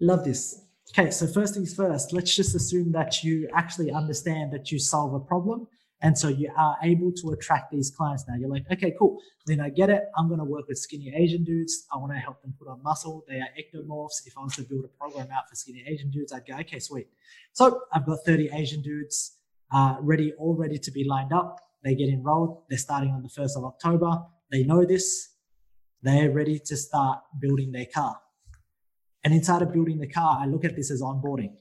Love 0.00 0.24
this. 0.24 0.60
Okay, 0.92 1.10
so 1.10 1.26
first 1.26 1.54
things 1.54 1.74
first, 1.74 2.12
let's 2.12 2.34
just 2.34 2.54
assume 2.54 2.92
that 2.92 3.22
you 3.22 3.48
actually 3.54 3.90
understand 3.90 4.52
that 4.52 4.72
you 4.72 4.78
solve 4.78 5.12
a 5.14 5.20
problem 5.20 5.66
and 6.00 6.16
so 6.16 6.28
you 6.28 6.50
are 6.56 6.76
able 6.82 7.10
to 7.12 7.30
attract 7.30 7.72
these 7.72 7.90
clients 7.90 8.24
now. 8.28 8.34
You're 8.36 8.48
like, 8.48 8.64
okay, 8.70 8.94
cool. 8.98 9.18
Then 9.46 9.60
I 9.60 9.68
get 9.68 9.90
it. 9.90 10.04
I'm 10.16 10.28
going 10.28 10.38
to 10.38 10.44
work 10.44 10.68
with 10.68 10.78
skinny 10.78 11.12
Asian 11.14 11.42
dudes. 11.42 11.86
I 11.92 11.96
want 11.96 12.12
to 12.12 12.18
help 12.18 12.40
them 12.42 12.54
put 12.56 12.68
on 12.68 12.80
muscle. 12.84 13.24
They 13.28 13.40
are 13.40 13.48
ectomorphs. 13.58 14.24
If 14.26 14.38
I 14.38 14.42
was 14.42 14.54
to 14.56 14.62
build 14.62 14.84
a 14.84 14.88
program 14.88 15.28
out 15.32 15.48
for 15.48 15.56
skinny 15.56 15.84
Asian 15.88 16.10
dudes, 16.10 16.32
I'd 16.32 16.46
go, 16.46 16.54
okay, 16.60 16.78
sweet. 16.78 17.08
So 17.52 17.80
I've 17.92 18.06
got 18.06 18.18
30 18.24 18.50
Asian 18.52 18.80
dudes 18.80 19.38
uh, 19.72 19.96
ready, 20.00 20.32
all 20.38 20.54
ready 20.54 20.78
to 20.78 20.90
be 20.92 21.04
lined 21.04 21.32
up. 21.32 21.58
They 21.82 21.96
get 21.96 22.08
enrolled. 22.08 22.62
They're 22.68 22.78
starting 22.78 23.10
on 23.10 23.22
the 23.22 23.28
1st 23.28 23.56
of 23.56 23.64
October. 23.64 24.22
They 24.52 24.62
know 24.62 24.84
this. 24.84 25.30
They're 26.02 26.30
ready 26.30 26.60
to 26.60 26.76
start 26.76 27.18
building 27.40 27.72
their 27.72 27.86
car. 27.92 28.20
And 29.24 29.34
inside 29.34 29.62
of 29.62 29.72
building 29.72 29.98
the 29.98 30.08
car, 30.08 30.38
I 30.40 30.46
look 30.46 30.64
at 30.64 30.76
this 30.76 30.90
as 30.90 31.02
onboarding. 31.02 31.54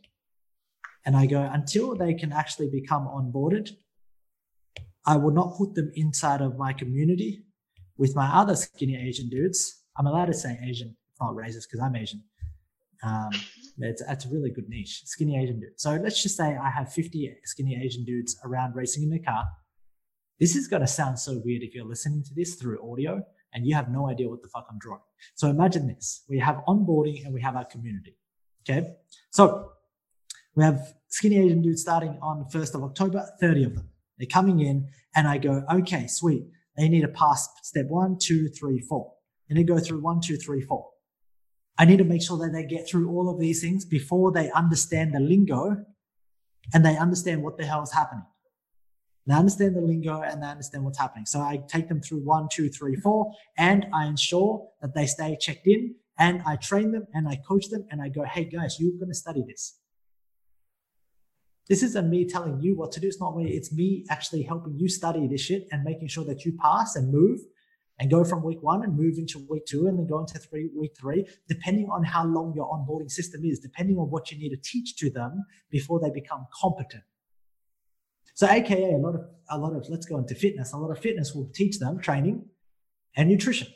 And 1.05 1.15
I 1.15 1.25
go, 1.25 1.49
until 1.51 1.95
they 1.95 2.13
can 2.13 2.31
actually 2.31 2.69
become 2.69 3.07
onboarded, 3.07 3.69
I 5.05 5.15
will 5.15 5.31
not 5.31 5.55
put 5.57 5.73
them 5.73 5.91
inside 5.95 6.41
of 6.41 6.57
my 6.57 6.73
community 6.73 7.45
with 7.97 8.15
my 8.15 8.27
other 8.27 8.55
skinny 8.55 8.95
Asian 8.95 9.29
dudes. 9.29 9.83
I'm 9.97 10.05
allowed 10.05 10.25
to 10.25 10.33
say 10.33 10.59
Asian, 10.63 10.95
not 11.19 11.33
racist 11.33 11.67
because 11.69 11.79
I'm 11.81 11.95
Asian. 11.95 12.23
Um, 13.03 13.29
it's, 13.79 14.01
it's 14.07 14.25
a 14.25 14.29
really 14.29 14.49
good 14.49 14.67
niche, 14.67 15.03
skinny 15.05 15.41
Asian 15.41 15.59
dude. 15.59 15.79
So 15.79 15.91
let's 15.95 16.21
just 16.21 16.35
say 16.35 16.57
I 16.57 16.69
have 16.69 16.91
50 16.91 17.37
skinny 17.45 17.79
Asian 17.81 18.03
dudes 18.03 18.37
around 18.43 18.75
racing 18.75 19.03
in 19.03 19.09
the 19.09 19.19
car. 19.19 19.45
This 20.39 20.55
is 20.55 20.67
going 20.67 20.81
to 20.81 20.87
sound 20.87 21.19
so 21.19 21.41
weird 21.43 21.63
if 21.63 21.73
you're 21.73 21.85
listening 21.85 22.23
to 22.23 22.33
this 22.35 22.55
through 22.55 22.91
audio 22.91 23.23
and 23.53 23.65
you 23.65 23.75
have 23.75 23.89
no 23.89 24.09
idea 24.09 24.29
what 24.29 24.41
the 24.41 24.49
fuck 24.49 24.67
I'm 24.69 24.79
drawing. 24.79 25.01
So 25.35 25.49
imagine 25.49 25.87
this. 25.87 26.23
We 26.29 26.39
have 26.39 26.57
onboarding 26.67 27.25
and 27.25 27.33
we 27.33 27.41
have 27.41 27.55
our 27.55 27.65
community. 27.65 28.17
Okay. 28.61 28.95
So 29.31 29.71
we 30.55 30.63
have 30.63 30.93
skinny 31.07 31.37
Asian 31.37 31.61
dudes 31.61 31.81
starting 31.81 32.17
on 32.21 32.45
1st 32.53 32.75
of 32.75 32.83
October, 32.83 33.25
30 33.39 33.63
of 33.63 33.75
them. 33.75 33.89
They're 34.17 34.27
coming 34.27 34.59
in 34.59 34.89
and 35.15 35.27
I 35.27 35.37
go, 35.37 35.63
okay, 35.71 36.07
sweet. 36.07 36.47
They 36.75 36.89
need 36.89 37.01
to 37.01 37.07
pass 37.07 37.49
step 37.63 37.87
one, 37.87 38.17
two, 38.19 38.49
three, 38.49 38.79
four. 38.81 39.13
They 39.47 39.55
need 39.55 39.67
to 39.67 39.73
go 39.73 39.79
through 39.79 40.01
one, 40.01 40.19
two, 40.21 40.37
three, 40.37 40.61
four. 40.61 40.89
I 41.77 41.85
need 41.85 41.97
to 41.97 42.03
make 42.03 42.23
sure 42.23 42.37
that 42.39 42.51
they 42.53 42.65
get 42.65 42.87
through 42.87 43.09
all 43.09 43.29
of 43.29 43.39
these 43.39 43.61
things 43.61 43.85
before 43.85 44.31
they 44.31 44.51
understand 44.51 45.13
the 45.13 45.19
lingo 45.19 45.85
and 46.73 46.85
they 46.85 46.97
understand 46.97 47.43
what 47.43 47.57
the 47.57 47.65
hell 47.65 47.83
is 47.83 47.93
happening. 47.93 48.25
They 49.27 49.33
understand 49.35 49.75
the 49.75 49.81
lingo 49.81 50.21
and 50.21 50.41
they 50.41 50.47
understand 50.47 50.85
what's 50.85 50.97
happening. 50.97 51.25
So 51.25 51.41
I 51.41 51.61
take 51.67 51.89
them 51.89 52.01
through 52.01 52.19
one, 52.19 52.47
two, 52.49 52.69
three, 52.69 52.95
four, 52.95 53.33
and 53.57 53.85
I 53.93 54.05
ensure 54.05 54.69
that 54.81 54.95
they 54.95 55.05
stay 55.05 55.37
checked 55.39 55.67
in 55.67 55.95
and 56.17 56.41
I 56.47 56.55
train 56.55 56.91
them 56.91 57.07
and 57.13 57.27
I 57.27 57.35
coach 57.47 57.67
them 57.67 57.85
and 57.91 58.01
I 58.01 58.07
go, 58.07 58.23
hey 58.23 58.45
guys, 58.45 58.77
you're 58.79 58.97
going 58.97 59.09
to 59.09 59.13
study 59.13 59.43
this. 59.45 59.79
This 61.67 61.83
isn't 61.83 62.09
me 62.09 62.25
telling 62.25 62.61
you 62.61 62.77
what 62.77 62.93
to 62.93 63.01
do. 63.01 63.07
It's 63.07 63.19
not 63.19 63.35
me. 63.35 63.49
It's 63.51 63.73
me 63.73 64.05
actually 64.09 64.43
helping 64.43 64.77
you 64.77 64.87
study 64.87 65.27
this 65.27 65.41
shit 65.41 65.67
and 65.73 65.83
making 65.83 66.07
sure 66.07 66.23
that 66.23 66.45
you 66.45 66.53
pass 66.61 66.95
and 66.95 67.11
move 67.11 67.41
and 67.99 68.09
go 68.09 68.23
from 68.23 68.43
week 68.43 68.63
one 68.63 68.83
and 68.83 68.95
move 68.95 69.17
into 69.17 69.45
week 69.49 69.65
two 69.65 69.87
and 69.87 69.99
then 69.99 70.07
go 70.07 70.19
into 70.19 70.39
three, 70.39 70.69
week 70.73 70.93
three, 70.97 71.27
depending 71.49 71.89
on 71.89 72.05
how 72.05 72.25
long 72.25 72.53
your 72.55 72.69
onboarding 72.69 73.11
system 73.11 73.43
is, 73.43 73.59
depending 73.59 73.97
on 73.97 74.09
what 74.09 74.31
you 74.31 74.37
need 74.37 74.51
to 74.51 74.61
teach 74.63 74.95
to 74.95 75.09
them 75.09 75.43
before 75.69 75.99
they 75.99 76.11
become 76.11 76.47
competent. 76.57 77.03
So 78.37 78.47
AKA 78.47 78.93
a 78.93 78.97
lot 78.97 79.15
of, 79.15 79.21
a 79.49 79.57
lot 79.57 79.75
of, 79.75 79.89
let's 79.89 80.05
go 80.05 80.19
into 80.19 80.35
fitness. 80.35 80.71
A 80.71 80.77
lot 80.77 80.91
of 80.91 80.99
fitness 80.99 81.33
will 81.33 81.49
teach 81.55 81.79
them 81.79 81.99
training 81.99 82.45
and 83.15 83.27
nutrition. 83.27 83.67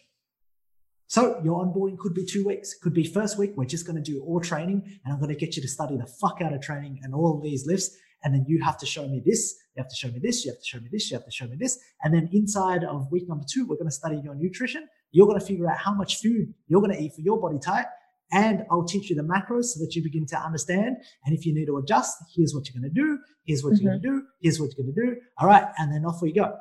So 1.08 1.42
your 1.44 1.66
onboarding 1.66 1.98
could 1.98 2.14
be 2.14 2.24
two 2.24 2.46
weeks. 2.46 2.76
Could 2.76 2.94
be 2.94 3.04
first 3.04 3.40
week, 3.40 3.54
we're 3.56 3.66
just 3.66 3.88
going 3.88 3.96
to 3.96 4.04
do 4.04 4.22
all 4.22 4.40
training 4.40 4.84
and 5.04 5.12
I'm 5.12 5.20
going 5.20 5.34
to 5.34 5.36
get 5.36 5.56
you 5.56 5.64
to 5.64 5.68
study 5.68 5.98
the 5.98 6.06
fuck 6.06 6.42
out 6.44 6.54
of 6.54 6.62
training 6.62 7.00
and 7.02 7.16
all 7.16 7.42
these 7.42 7.66
lifts. 7.66 7.90
And 8.24 8.36
then 8.36 8.46
you 8.48 8.62
have 8.64 8.78
to 8.78 8.86
show 8.86 9.08
me 9.08 9.20
this, 9.26 9.56
you 9.76 9.82
have 9.82 9.90
to 9.90 9.96
show 9.96 10.10
me 10.10 10.20
this, 10.22 10.46
you 10.46 10.52
have 10.52 10.60
to 10.60 10.68
show 10.68 10.80
me 10.80 10.90
this, 10.92 11.10
you 11.10 11.18
have 11.18 11.26
to 11.26 11.32
show 11.32 11.48
me 11.48 11.56
this. 11.60 11.80
And 12.04 12.14
then 12.14 12.30
inside 12.32 12.84
of 12.84 13.12
week 13.12 13.28
number 13.28 13.46
two, 13.52 13.66
we're 13.66 13.78
going 13.78 13.90
to 13.90 13.92
study 13.92 14.22
your 14.24 14.36
nutrition. 14.36 14.88
You're 15.10 15.26
going 15.26 15.40
to 15.40 15.46
figure 15.46 15.68
out 15.68 15.78
how 15.80 15.96
much 15.96 16.18
food 16.18 16.54
you're 16.68 16.82
going 16.82 16.96
to 16.96 17.02
eat 17.02 17.14
for 17.16 17.22
your 17.22 17.42
body 17.42 17.58
type. 17.58 17.88
And 18.32 18.64
I'll 18.72 18.86
teach 18.86 19.10
you 19.10 19.16
the 19.16 19.24
macros 19.24 19.66
so 19.66 19.80
that 19.84 19.96
you 19.96 20.04
begin 20.04 20.26
to 20.28 20.38
understand. 20.38 20.98
And 21.26 21.38
if 21.38 21.46
you 21.46 21.54
need 21.54 21.66
to 21.66 21.78
adjust, 21.78 22.18
here's 22.36 22.54
what 22.54 22.68
you're 22.68 22.82
going 22.82 22.94
to 22.94 23.02
do. 23.02 23.20
Here's 23.46 23.64
what 23.64 23.74
mm-hmm. 23.74 23.84
you're 23.84 23.92
going 23.94 24.02
to 24.02 24.08
do. 24.10 24.24
Here's 24.42 24.60
what 24.60 24.72
you're 24.78 24.86
going 24.86 24.96
to 24.96 25.16
do. 25.16 25.22
All 25.38 25.48
right. 25.48 25.66
And 25.78 25.94
then 25.94 26.06
off 26.06 26.22
we 26.22 26.32
go. 26.32 26.56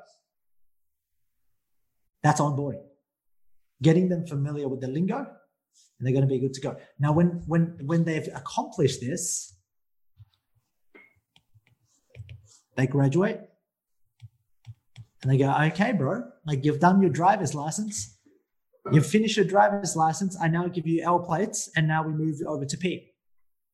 That's 2.22 2.40
onboarding. 2.40 2.83
Getting 3.83 4.09
them 4.09 4.26
familiar 4.26 4.68
with 4.68 4.80
the 4.80 4.88
lingo 4.88 5.16
and 5.18 6.06
they're 6.06 6.12
going 6.12 6.26
to 6.26 6.28
be 6.28 6.40
good 6.40 6.54
to 6.54 6.61
go. 6.61 6.76
Now, 6.98 7.12
when, 7.12 7.42
when, 7.46 7.78
when 7.85 8.04
they've 8.04 8.28
accomplished 8.35 9.00
this, 9.00 9.54
they 12.76 12.87
graduate 12.87 13.38
and 15.22 15.30
they 15.30 15.37
go, 15.37 15.54
okay, 15.66 15.92
bro, 15.92 16.22
like 16.46 16.64
you've 16.64 16.80
done 16.80 17.00
your 17.02 17.11
driver's 17.11 17.54
license 17.54 18.16
You've 18.93 19.07
finished 19.07 19.37
your 19.37 19.47
driver's 19.47 19.95
license. 19.95 20.37
I 20.40 20.49
now 20.49 20.66
give 20.69 20.87
you 20.87 21.03
L 21.03 21.21
plates, 21.21 21.71
and 21.77 21.87
now 21.87 22.03
we 22.03 22.12
move 22.12 22.37
over 22.47 22.64
to 22.64 22.77
P. 22.77 23.12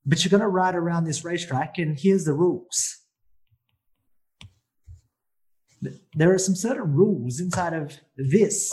But 0.05 0.25
you're 0.25 0.31
going 0.31 0.41
to 0.41 0.49
ride 0.49 0.75
around 0.75 1.05
this 1.05 1.25
racetrack, 1.25 1.79
and 1.79 1.99
here's 1.99 2.25
the 2.25 2.33
rules. 2.33 2.99
There 6.15 6.33
are 6.33 6.39
some 6.39 6.55
certain 6.55 6.93
rules 6.93 7.41
inside 7.41 7.73
of 7.73 7.99
this 8.17 8.73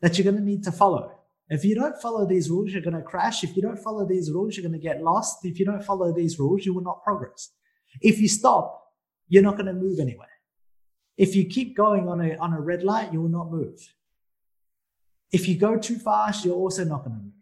that 0.00 0.16
you're 0.18 0.24
going 0.24 0.36
to 0.36 0.42
need 0.42 0.64
to 0.64 0.72
follow. 0.72 1.12
If 1.48 1.64
you 1.64 1.74
don't 1.74 2.00
follow 2.02 2.26
these 2.26 2.50
rules, 2.50 2.72
you're 2.72 2.82
going 2.82 2.96
to 2.96 3.02
crash. 3.02 3.44
If 3.44 3.54
you 3.54 3.62
don't 3.62 3.78
follow 3.78 4.06
these 4.06 4.32
rules, 4.32 4.56
you're 4.56 4.68
going 4.68 4.80
to 4.80 4.84
get 4.84 5.02
lost. 5.02 5.44
If 5.44 5.60
you 5.60 5.64
don't 5.64 5.84
follow 5.84 6.12
these 6.12 6.38
rules, 6.38 6.66
you 6.66 6.74
will 6.74 6.82
not 6.82 7.04
progress. 7.04 7.52
If 8.00 8.18
you 8.18 8.28
stop, 8.28 8.82
you're 9.28 9.42
not 9.42 9.56
going 9.56 9.66
to 9.66 9.72
move 9.72 10.00
anywhere. 10.00 10.28
If 11.16 11.36
you 11.36 11.46
keep 11.46 11.76
going 11.76 12.08
on 12.08 12.20
a, 12.20 12.36
on 12.36 12.52
a 12.52 12.60
red 12.60 12.82
light, 12.82 13.12
you 13.12 13.22
will 13.22 13.28
not 13.28 13.50
move. 13.50 13.78
If 15.32 15.48
you 15.48 15.58
go 15.58 15.76
too 15.76 15.98
fast, 15.98 16.44
you're 16.44 16.54
also 16.54 16.84
not 16.84 17.04
going 17.04 17.16
to 17.16 17.22
move. 17.22 17.32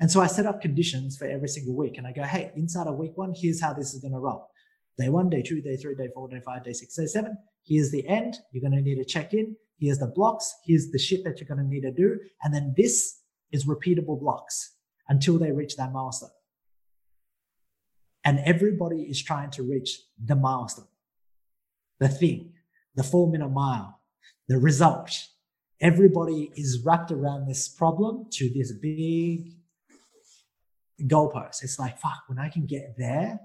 And 0.00 0.10
so 0.10 0.20
I 0.20 0.26
set 0.26 0.46
up 0.46 0.60
conditions 0.60 1.16
for 1.16 1.26
every 1.26 1.48
single 1.48 1.76
week 1.76 1.98
and 1.98 2.06
I 2.06 2.12
go, 2.12 2.22
hey, 2.22 2.52
inside 2.56 2.86
of 2.86 2.96
week 2.96 3.12
one, 3.16 3.32
here's 3.34 3.60
how 3.60 3.72
this 3.72 3.94
is 3.94 4.00
going 4.00 4.12
to 4.12 4.18
roll. 4.18 4.48
Day 4.98 5.08
one, 5.08 5.28
day 5.28 5.42
two, 5.42 5.60
day 5.60 5.76
three, 5.76 5.94
day 5.94 6.08
four, 6.14 6.28
day 6.28 6.40
five, 6.44 6.64
day 6.64 6.72
six, 6.72 6.94
day 6.94 7.06
seven. 7.06 7.36
Here's 7.64 7.90
the 7.90 8.06
end. 8.06 8.36
You're 8.52 8.60
going 8.60 8.76
to 8.78 8.82
need 8.82 8.96
to 8.96 9.04
check 9.04 9.34
in. 9.34 9.56
Here's 9.78 9.98
the 9.98 10.06
blocks. 10.06 10.54
Here's 10.66 10.90
the 10.90 10.98
shit 10.98 11.24
that 11.24 11.40
you're 11.40 11.48
going 11.48 11.66
to 11.66 11.68
need 11.68 11.82
to 11.82 11.90
do. 11.90 12.18
And 12.42 12.54
then 12.54 12.74
this 12.76 13.20
is 13.50 13.66
repeatable 13.66 14.20
blocks 14.20 14.74
until 15.08 15.38
they 15.38 15.52
reach 15.52 15.76
that 15.76 15.92
milestone. 15.92 16.30
And 18.24 18.40
everybody 18.40 19.02
is 19.02 19.22
trying 19.22 19.50
to 19.52 19.62
reach 19.62 20.00
the 20.22 20.34
milestone, 20.34 20.88
the 21.98 22.08
thing, 22.08 22.52
the 22.94 23.02
four 23.02 23.30
minute 23.30 23.50
mile, 23.50 24.00
the 24.48 24.58
result, 24.58 25.28
everybody 25.84 26.50
is 26.56 26.82
wrapped 26.82 27.12
around 27.12 27.46
this 27.46 27.68
problem 27.68 28.26
to 28.30 28.48
this 28.48 28.72
big 28.72 29.52
goalpost. 31.02 31.62
It's 31.62 31.78
like, 31.78 31.98
fuck, 31.98 32.22
when 32.26 32.38
I 32.38 32.48
can 32.48 32.64
get 32.64 32.94
there, 32.96 33.38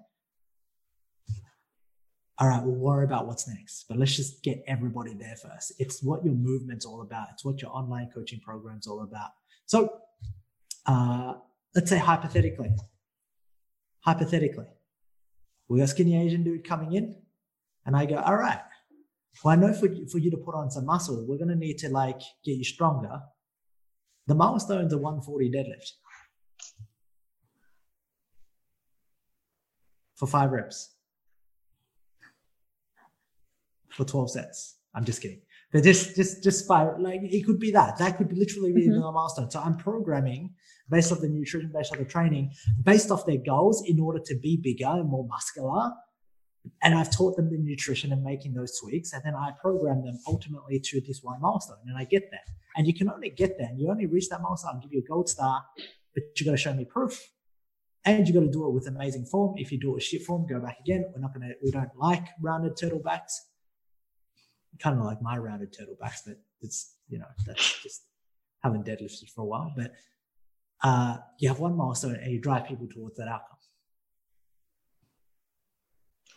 all 2.37 2.47
right, 2.47 2.63
we'll 2.63 2.75
worry 2.75 3.03
about 3.03 3.27
what's 3.27 3.45
next. 3.45 3.83
But 3.89 3.97
let's 3.97 4.15
just 4.15 4.41
get 4.41 4.63
everybody 4.65 5.13
there 5.13 5.35
first. 5.35 5.73
It's 5.79 6.01
what 6.01 6.23
your 6.23 6.33
movement's 6.33 6.85
all 6.85 7.01
about. 7.01 7.27
It's 7.33 7.43
what 7.43 7.61
your 7.61 7.71
online 7.71 8.09
coaching 8.15 8.39
program's 8.39 8.87
all 8.87 9.03
about. 9.03 9.31
So 9.65 9.99
uh, 10.85 11.33
let's 11.75 11.89
say 11.89 11.97
hypothetically, 11.97 12.71
hypothetically, 13.99 14.67
we 15.67 15.79
got 15.79 15.89
skinny 15.89 16.15
Asian 16.17 16.43
dude 16.43 16.63
coming 16.63 16.93
in, 16.93 17.15
and 17.85 17.97
I 17.97 18.05
go, 18.05 18.15
all 18.15 18.37
right, 18.37 18.61
well, 19.43 19.53
I 19.53 19.55
know 19.55 19.73
for, 19.73 19.87
for 20.11 20.17
you 20.17 20.31
to 20.31 20.37
put 20.37 20.55
on 20.55 20.69
some 20.69 20.85
muscle, 20.85 21.25
we're 21.27 21.37
going 21.37 21.49
to 21.49 21.55
need 21.55 21.77
to 21.79 21.89
like 21.89 22.19
get 22.43 22.57
you 22.57 22.63
stronger. 22.63 23.21
The 24.27 24.35
milestone's 24.35 24.93
a 24.93 24.97
140 24.97 25.51
deadlift 25.51 25.91
for 30.15 30.27
five 30.27 30.51
reps 30.51 30.93
for 33.89 34.05
12 34.05 34.31
sets. 34.31 34.77
I'm 34.93 35.05
just 35.05 35.21
kidding. 35.21 35.41
But 35.71 35.83
just, 35.83 36.15
just, 36.15 36.43
just 36.43 36.67
five, 36.67 36.99
like 36.99 37.21
it 37.23 37.45
could 37.45 37.59
be 37.59 37.71
that. 37.71 37.97
That 37.97 38.17
could 38.17 38.33
literally 38.33 38.73
be 38.73 38.87
mm-hmm. 38.87 38.99
the 38.99 39.11
milestone. 39.11 39.51
So 39.51 39.59
I'm 39.59 39.77
programming 39.77 40.53
based 40.89 41.11
off 41.11 41.21
the 41.21 41.29
nutrition, 41.29 41.71
based 41.73 41.91
off 41.91 41.99
the 41.99 42.05
training, 42.05 42.51
based 42.83 43.11
off 43.11 43.25
their 43.25 43.37
goals 43.37 43.83
in 43.87 43.99
order 43.99 44.19
to 44.25 44.35
be 44.39 44.57
bigger 44.57 44.89
and 44.89 45.07
more 45.07 45.27
muscular 45.27 45.91
and 46.81 46.95
I've 46.95 47.15
taught 47.15 47.35
them 47.35 47.49
the 47.49 47.57
nutrition 47.57 48.11
and 48.11 48.23
making 48.23 48.53
those 48.53 48.79
tweaks, 48.79 49.13
and 49.13 49.21
then 49.23 49.35
I 49.35 49.51
program 49.61 50.03
them 50.03 50.19
ultimately 50.27 50.79
to 50.79 51.01
this 51.01 51.21
one 51.21 51.41
milestone, 51.41 51.77
and 51.87 51.97
I 51.97 52.05
get 52.05 52.29
there. 52.31 52.41
And 52.75 52.87
you 52.87 52.93
can 52.93 53.09
only 53.09 53.29
get 53.29 53.57
there, 53.57 53.67
and 53.67 53.79
you 53.79 53.89
only 53.89 54.05
reach 54.05 54.29
that 54.29 54.41
milestone. 54.41 54.75
I'll 54.75 54.81
give 54.81 54.93
you 54.93 54.99
a 54.99 55.07
gold 55.07 55.29
star, 55.29 55.63
but 56.13 56.23
you 56.37 56.45
got 56.45 56.51
to 56.51 56.57
show 56.57 56.73
me 56.73 56.85
proof, 56.85 57.29
and 58.05 58.27
you 58.27 58.33
got 58.33 58.41
to 58.41 58.51
do 58.51 58.67
it 58.67 58.73
with 58.73 58.87
amazing 58.87 59.25
form. 59.25 59.55
If 59.57 59.71
you 59.71 59.79
do 59.79 59.91
it 59.91 59.93
with 59.95 60.03
shit 60.03 60.23
form, 60.23 60.45
go 60.47 60.59
back 60.59 60.79
again. 60.79 61.05
We're 61.13 61.21
not 61.21 61.33
gonna, 61.33 61.53
we 61.63 61.71
don't 61.71 61.95
like 61.95 62.25
rounded 62.41 62.77
turtle 62.77 62.99
backs. 62.99 63.47
Kind 64.79 64.97
of 64.97 65.05
like 65.05 65.21
my 65.21 65.37
rounded 65.37 65.73
turtle 65.77 65.97
backs, 65.99 66.23
but 66.25 66.37
it's 66.61 66.95
you 67.09 67.19
know 67.19 67.25
that's 67.45 67.81
just 67.83 68.03
haven't 68.63 68.85
deadlifted 68.85 69.29
for 69.33 69.41
a 69.41 69.45
while. 69.45 69.73
But 69.75 69.93
uh, 70.83 71.17
you 71.39 71.49
have 71.49 71.59
one 71.59 71.75
milestone, 71.75 72.15
and 72.15 72.31
you 72.31 72.39
drive 72.39 72.65
people 72.67 72.87
towards 72.87 73.17
that 73.17 73.27
outcome. 73.27 73.58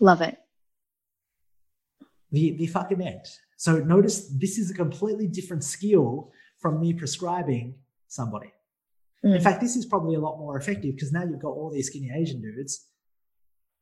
Love 0.03 0.21
it. 0.21 0.37
The, 2.33 2.57
the 2.57 2.67
fucking 2.67 3.01
end. 3.01 3.25
So 3.57 3.79
notice 3.79 4.29
this 4.37 4.59
is 4.59 4.69
a 4.69 4.75
completely 4.75 5.29
different 5.29 5.62
skill 5.62 6.33
from 6.59 6.81
me 6.81 6.93
prescribing 6.93 7.77
somebody. 8.09 8.53
Mm. 9.25 9.37
In 9.37 9.41
fact, 9.41 9.61
this 9.61 9.77
is 9.77 9.87
probably 9.87 10.17
a 10.17 10.19
lot 10.19 10.41
more 10.41 10.59
effective 10.59 10.97
because 10.97 11.12
now 11.12 11.23
you've 11.23 11.41
got 11.41 11.51
all 11.51 11.71
these 11.71 11.87
skinny 11.87 12.11
Asian 12.12 12.43
dudes 12.43 12.88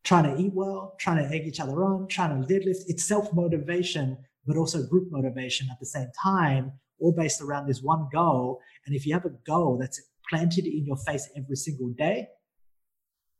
trying 0.04 0.24
to 0.24 0.38
eat 0.38 0.52
well, 0.52 0.94
trying 1.00 1.26
to 1.26 1.34
egg 1.34 1.46
each 1.46 1.58
other 1.58 1.82
on, 1.84 2.06
trying 2.08 2.38
to 2.38 2.46
deadlift. 2.46 2.82
It's 2.86 3.04
self 3.04 3.32
motivation, 3.32 4.18
but 4.46 4.58
also 4.58 4.86
group 4.86 5.08
motivation 5.10 5.68
at 5.70 5.80
the 5.80 5.86
same 5.86 6.08
time, 6.22 6.72
all 6.98 7.12
based 7.12 7.40
around 7.40 7.66
this 7.66 7.80
one 7.80 8.08
goal. 8.12 8.60
And 8.84 8.94
if 8.94 9.06
you 9.06 9.14
have 9.14 9.24
a 9.24 9.32
goal 9.46 9.78
that's 9.80 10.02
planted 10.28 10.66
in 10.66 10.84
your 10.84 10.98
face 10.98 11.30
every 11.34 11.56
single 11.56 11.88
day, 11.96 12.28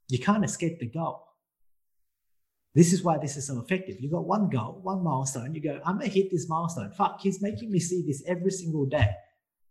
you 0.08 0.18
can't 0.18 0.46
escape 0.46 0.80
the 0.80 0.86
goal. 0.86 1.26
This 2.74 2.92
is 2.92 3.02
why 3.02 3.18
this 3.18 3.36
is 3.36 3.46
so 3.48 3.58
effective. 3.60 3.96
You 4.00 4.10
got 4.10 4.26
one 4.26 4.48
goal, 4.48 4.78
one 4.82 5.02
milestone. 5.02 5.54
You 5.54 5.60
go, 5.60 5.80
I'm 5.84 5.98
gonna 5.98 6.08
hit 6.08 6.30
this 6.30 6.48
milestone. 6.48 6.92
Fuck, 6.92 7.20
he's 7.20 7.42
making 7.42 7.70
me 7.70 7.80
see 7.80 8.04
this 8.06 8.22
every 8.26 8.50
single 8.50 8.86
day. 8.86 9.08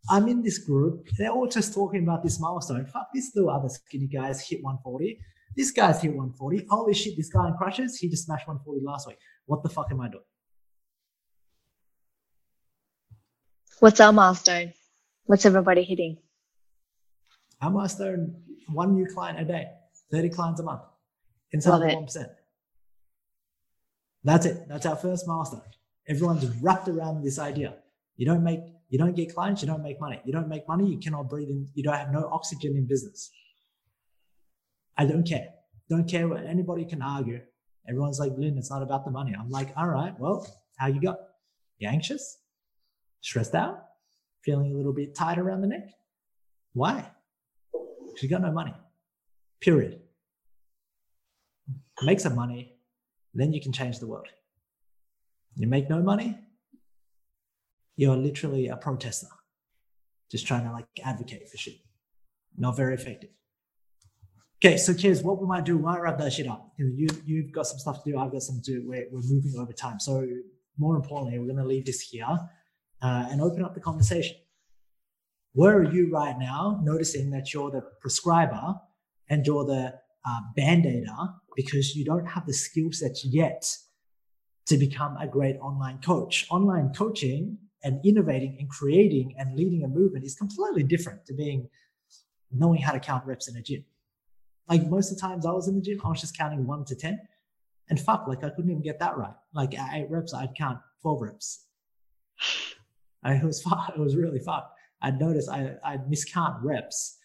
I'm 0.10 0.28
in 0.28 0.42
this 0.42 0.58
group. 0.58 1.08
They're 1.18 1.32
all 1.32 1.48
just 1.48 1.74
talking 1.74 2.04
about 2.04 2.24
this 2.24 2.40
milestone. 2.40 2.86
Fuck, 2.86 3.08
this 3.14 3.32
little 3.36 3.50
other 3.50 3.70
skinny 3.70 4.08
guy's 4.08 4.42
hit 4.46 4.62
140. 4.64 5.20
This 5.56 5.72
guy's 5.72 6.02
hit 6.02 6.10
140. 6.10 6.66
Holy 6.70 6.94
shit, 6.94 7.16
this 7.18 7.30
guy 7.30 7.48
in 7.48 7.54
crushes, 7.54 7.98
he 7.98 8.10
just 8.10 8.26
smashed 8.26 8.48
140 8.48 8.86
last 8.86 9.08
week. 9.08 9.18
What 9.46 9.64
the 9.64 9.70
fuck 9.70 9.88
am 9.92 10.02
I 10.02 10.10
doing? 10.10 10.24
What's 13.80 14.00
our 14.02 14.12
milestone? 14.12 14.74
What's 15.26 15.46
everybody 15.46 15.84
hitting? 15.84 16.18
Our 17.62 17.72
milestone, 17.72 18.36
one 18.68 18.94
new 18.94 19.06
client 19.06 19.40
a 19.40 19.46
day, 19.46 19.68
30 20.12 20.30
clients 20.30 20.60
a 20.60 20.64
month. 20.64 20.82
Inside 21.52 21.82
of 21.82 21.82
1%. 21.82 22.26
That's 24.24 24.46
it. 24.46 24.68
That's 24.68 24.86
our 24.86 24.96
first 24.96 25.28
milestone. 25.28 25.62
Everyone's 26.08 26.46
wrapped 26.62 26.88
around 26.88 27.24
this 27.24 27.40
idea. 27.40 27.76
You 28.18 28.26
don't 28.26 28.44
make, 28.44 28.62
you 28.90 28.98
don't 28.98 29.16
get 29.16 29.34
clients, 29.34 29.62
you 29.62 29.68
don't 29.68 29.84
make 29.84 30.00
money. 30.02 30.20
You 30.26 30.34
don't 30.34 30.50
make 30.50 30.68
money, 30.68 30.90
you 30.90 30.98
cannot 30.98 31.30
breathe 31.30 31.50
in, 31.50 31.68
you 31.74 31.84
don't 31.84 31.96
have 31.96 32.12
no 32.12 32.28
oxygen 32.32 32.76
in 32.76 32.86
business. 32.88 33.32
I 34.98 35.06
don't 35.06 35.26
care. 35.26 35.48
Don't 35.90 36.08
care 36.08 36.28
what 36.28 36.44
anybody 36.46 36.86
can 36.86 37.02
argue. 37.02 37.42
Everyone's 37.88 38.20
like, 38.20 38.34
Linh, 38.38 38.58
it's 38.58 38.70
not 38.70 38.84
about 38.84 39.06
the 39.06 39.12
money. 39.12 39.34
I'm 39.40 39.50
like, 39.50 39.72
all 39.78 39.88
right, 39.88 40.14
well, 40.20 40.46
how 40.78 40.88
you 40.88 41.02
got? 41.02 41.18
You 41.78 41.88
anxious? 41.88 42.38
Stressed 43.22 43.56
out? 43.56 43.86
Feeling 44.44 44.74
a 44.74 44.78
little 44.78 44.94
bit 44.94 45.16
tight 45.16 45.40
around 45.40 45.62
the 45.62 45.68
neck? 45.68 45.90
Why? 46.74 47.10
Because 47.72 48.24
you 48.24 48.30
got 48.30 48.42
no 48.42 48.52
money. 48.52 48.74
Period. 49.62 50.02
Make 52.04 52.20
some 52.20 52.36
money, 52.36 52.74
then 53.34 53.54
you 53.54 53.62
can 53.62 53.72
change 53.72 54.00
the 54.00 54.08
world. 54.08 54.28
You 55.56 55.68
make 55.68 55.90
no 55.90 56.02
money, 56.02 56.38
you're 57.96 58.16
literally 58.16 58.68
a 58.68 58.78
protester, 58.78 59.28
just 60.32 60.48
trying 60.48 60.66
to 60.66 60.72
like 60.72 60.88
advocate 61.04 61.50
for 61.50 61.58
shit. 61.58 61.76
Not 62.58 62.78
very 62.78 62.94
effective. 62.94 63.32
Okay, 64.62 64.78
so 64.78 64.94
cheers. 64.94 65.24
What 65.24 65.40
we 65.40 65.48
might 65.48 65.66
do, 65.66 65.78
we 65.78 65.84
might 65.84 66.02
wrap 66.02 66.18
that 66.18 66.34
shit 66.34 66.48
up. 66.48 66.74
You 66.78 67.08
you've 67.26 67.52
got 67.52 67.66
some 67.66 67.80
stuff 67.80 68.04
to 68.04 68.12
do. 68.12 68.18
I've 68.18 68.32
got 68.32 68.42
some 68.42 68.62
to 68.62 68.72
do. 68.74 68.84
We're, 68.88 69.08
we're 69.12 69.22
moving 69.22 69.54
over 69.58 69.72
time. 69.72 70.00
So 70.00 70.28
more 70.78 70.96
importantly, 70.96 71.40
we're 71.40 71.46
going 71.46 71.58
to 71.58 71.66
leave 71.66 71.86
this 71.86 72.02
here 72.02 72.26
uh, 73.02 73.28
and 73.30 73.42
open 73.42 73.64
up 73.64 73.74
the 73.74 73.80
conversation. 73.80 74.36
Where 75.54 75.78
are 75.78 75.92
you 75.92 76.12
right 76.12 76.38
now? 76.38 76.80
Noticing 76.84 77.32
that 77.32 77.54
you're 77.54 77.72
the 77.72 77.84
prescriber 78.02 78.76
and 79.30 79.46
you're 79.46 79.66
the 79.66 79.94
uh, 80.28 80.40
band-aider 80.56 81.16
because 81.56 81.96
you 81.96 82.06
don't 82.06 82.26
have 82.26 82.46
the 82.46 82.54
skill 82.54 82.92
sets 82.92 83.26
yet 83.26 83.76
to 84.68 84.78
become 84.78 85.18
a 85.18 85.28
great 85.28 85.58
online 85.58 86.00
coach. 86.00 86.46
Online 86.50 86.94
coaching 86.94 87.58
and 87.84 88.00
innovating 88.06 88.58
and 88.60 88.70
creating 88.70 89.34
and 89.38 89.56
leading 89.56 89.84
a 89.84 89.88
movement 89.88 90.26
is 90.26 90.36
completely 90.36 90.84
different 90.84 91.26
to 91.26 91.34
being 91.34 91.70
knowing 92.52 92.82
how 92.82 92.92
to 92.92 93.00
count 93.00 93.26
reps 93.26 93.48
in 93.48 93.56
a 93.56 93.62
gym. 93.62 93.84
Like 94.68 94.86
most 94.88 95.12
of 95.12 95.18
the 95.18 95.22
times 95.22 95.46
I 95.46 95.52
was 95.52 95.68
in 95.68 95.76
the 95.76 95.82
gym, 95.82 96.00
I 96.04 96.10
was 96.10 96.22
just 96.22 96.38
counting 96.38 96.66
one 96.66 96.86
to 96.86 96.96
10. 96.96 97.20
And 97.90 98.00
fuck, 98.00 98.28
like 98.28 98.44
I 98.44 98.50
couldn't 98.50 98.70
even 98.70 98.84
get 98.84 99.00
that 99.00 99.18
right. 99.18 99.34
Like 99.54 99.78
at 99.78 99.96
eight 99.96 100.10
reps, 100.10 100.34
I'd 100.34 100.56
count 100.56 100.80
12 101.02 101.22
reps. 101.22 101.66
I, 103.24 103.34
it 103.34 103.44
was 103.44 103.62
fuck, 103.68 103.94
it 103.96 104.00
was 104.00 104.16
really 104.16 104.40
fucked. 104.40 104.74
I'd 105.02 105.20
notice 105.20 105.50
I, 105.50 105.76
I'd 105.84 106.06
miscount 106.08 106.60
reps, 106.62 107.18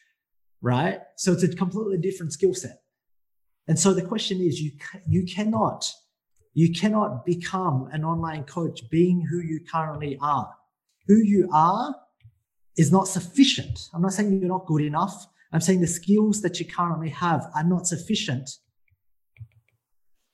right? 0.63 1.01
So 1.17 1.33
it's 1.33 1.43
a 1.43 1.49
completely 1.49 1.99
different 1.99 2.33
skill 2.33 2.55
set. 2.55 2.84
And 3.67 3.79
so 3.79 3.95
the 3.95 4.03
question 4.03 4.41
is, 4.41 4.61
you, 4.61 4.73
you 5.09 5.25
cannot, 5.25 5.91
you 6.53 6.73
cannot 6.73 7.25
become 7.25 7.89
an 7.93 8.05
online 8.05 8.45
coach 8.45 8.89
being 8.91 9.27
who 9.31 9.41
you 9.41 9.61
currently 9.71 10.19
are. 10.21 10.53
Who 11.07 11.17
you 11.17 11.49
are 11.53 11.95
is 12.77 12.93
not 12.93 13.09
sufficient. 13.09 13.89
I'm 13.95 14.03
not 14.03 14.13
saying 14.13 14.39
you're 14.39 14.49
not 14.49 14.67
good 14.67 14.83
enough. 14.83 15.27
I'm 15.53 15.61
saying 15.61 15.81
the 15.81 15.87
skills 15.87 16.43
that 16.43 16.59
you 16.59 16.67
currently 16.67 17.11
have 17.11 17.51
are 17.55 17.65
not 17.65 17.87
sufficient 17.87 18.51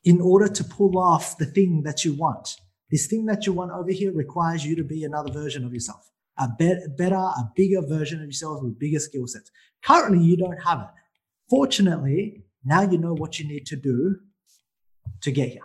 in 0.03 0.21
order 0.21 0.49
to 0.49 0.65
pull 0.65 0.99
off 0.99 1.37
the 1.37 1.45
thing 1.45 1.83
that 1.85 2.05
you 2.05 2.15
want. 2.15 2.57
This 2.91 3.07
thing 3.07 3.27
that 3.27 3.47
you 3.47 3.53
want 3.53 3.71
over 3.71 3.93
here 3.93 4.13
requires 4.13 4.65
you 4.65 4.75
to 4.77 4.83
be 4.83 5.05
another 5.05 5.31
version 5.31 5.65
of 5.65 5.73
yourself, 5.73 6.11
a 6.39 6.49
be- 6.59 6.87
better, 6.97 7.15
a 7.17 7.53
bigger 7.55 7.83
version 7.87 8.21
of 8.21 8.27
yourself 8.27 8.63
with 8.63 8.79
bigger 8.79 8.99
skill 8.99 9.27
sets. 9.27 9.51
Currently, 9.85 10.25
you 10.25 10.37
don't 10.37 10.59
have 10.65 10.81
it. 10.81 10.87
Fortunately, 11.49 12.45
now 12.65 12.83
you 12.83 12.99
know 12.99 13.15
what 13.15 13.39
you 13.39 13.47
need 13.49 13.67
to 13.67 13.77
do 13.77 14.21
to 15.23 15.31
get 15.33 15.49
here. 15.51 15.63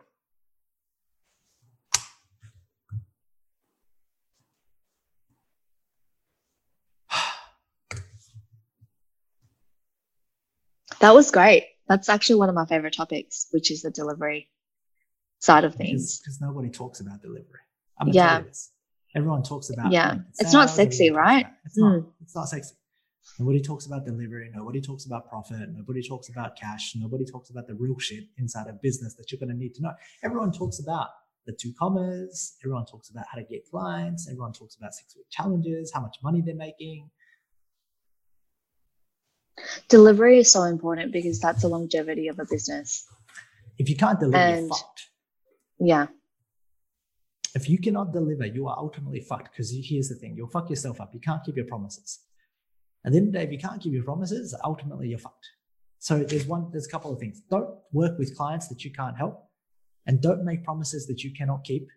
That 10.99 11.13
was 11.13 11.31
great. 11.31 11.67
That's 11.88 12.10
actually 12.10 12.38
one 12.38 12.49
of 12.49 12.55
my 12.55 12.65
favorite 12.65 12.93
topics, 12.93 13.47
which 13.51 13.69
is 13.69 13.81
the 13.81 13.91
delivery 13.91 14.49
side 15.39 15.63
of 15.63 15.75
things. 15.75 16.19
Because 16.19 16.41
nobody 16.41 16.69
talks 16.69 16.99
about 16.99 17.21
delivery. 17.21 17.60
I'm 17.99 18.08
Yeah. 18.10 18.43
Everyone 19.15 19.43
talks 19.43 19.69
about 19.69 19.91
Yeah. 19.91 20.10
like, 20.10 20.21
It's 20.39 20.53
not 20.53 20.69
sexy, 20.69 21.12
right? 21.12 21.45
It's 21.65 21.77
not. 21.77 21.93
Mm. 21.93 22.12
It's 22.21 22.36
not 22.36 22.49
sexy. 22.49 22.75
Nobody 23.39 23.61
talks 23.61 23.85
about 23.85 24.05
delivery. 24.05 24.49
Nobody 24.53 24.81
talks 24.81 25.05
about 25.05 25.27
profit. 25.27 25.69
Nobody 25.73 26.01
talks 26.07 26.29
about 26.29 26.55
cash. 26.55 26.93
Nobody 26.95 27.25
talks 27.25 27.49
about 27.49 27.67
the 27.67 27.75
real 27.75 27.97
shit 27.99 28.25
inside 28.38 28.67
of 28.67 28.81
business 28.81 29.15
that 29.15 29.31
you're 29.31 29.39
going 29.39 29.49
to 29.49 29.57
need 29.57 29.73
to 29.75 29.81
know. 29.81 29.93
Everyone 30.23 30.51
talks 30.51 30.79
about 30.79 31.09
the 31.45 31.53
two 31.53 31.73
commas. 31.77 32.55
Everyone 32.63 32.85
talks 32.85 33.09
about 33.09 33.25
how 33.31 33.38
to 33.38 33.43
get 33.43 33.69
clients. 33.69 34.29
Everyone 34.29 34.53
talks 34.53 34.75
about 34.75 34.93
six 34.93 35.15
week 35.15 35.25
challenges, 35.29 35.91
how 35.93 36.01
much 36.01 36.17
money 36.23 36.41
they're 36.45 36.55
making. 36.55 37.09
Delivery 39.89 40.39
is 40.39 40.51
so 40.51 40.63
important 40.63 41.11
because 41.11 41.39
that's 41.39 41.61
the 41.61 41.67
longevity 41.67 42.27
of 42.27 42.39
a 42.39 42.45
business. 42.45 43.07
If 43.77 43.89
you 43.89 43.95
can't 43.95 44.19
deliver, 44.19 44.59
you're 44.59 44.69
fucked. 44.69 45.09
Yeah. 45.79 46.07
If 47.53 47.69
you 47.69 47.79
cannot 47.79 48.11
deliver, 48.11 48.45
you 48.45 48.67
are 48.67 48.77
ultimately 48.77 49.21
fucked. 49.21 49.51
Because 49.51 49.71
here's 49.71 50.09
the 50.09 50.15
thing: 50.15 50.35
you'll 50.35 50.49
fuck 50.49 50.69
yourself 50.69 50.99
up. 51.01 51.13
You 51.13 51.19
can't 51.19 51.43
keep 51.43 51.55
your 51.55 51.65
promises. 51.65 52.19
At 53.05 53.11
the 53.11 53.19
end 53.19 53.27
of 53.27 53.33
the 53.33 53.39
day, 53.39 53.45
if 53.45 53.51
you 53.51 53.59
can't 53.59 53.79
keep 53.79 53.93
your 53.93 54.03
promises, 54.03 54.55
ultimately 54.63 55.09
you're 55.09 55.19
fucked. 55.19 55.47
So 55.99 56.23
there's 56.23 56.47
one, 56.47 56.69
there's 56.71 56.87
a 56.87 56.89
couple 56.89 57.13
of 57.13 57.19
things. 57.19 57.41
Don't 57.51 57.69
work 57.93 58.17
with 58.17 58.35
clients 58.35 58.67
that 58.69 58.83
you 58.83 58.91
can't 58.91 59.15
help, 59.15 59.47
and 60.07 60.21
don't 60.21 60.43
make 60.43 60.63
promises 60.63 61.05
that 61.07 61.23
you 61.23 61.31
cannot 61.31 61.63
keep, 61.63 61.87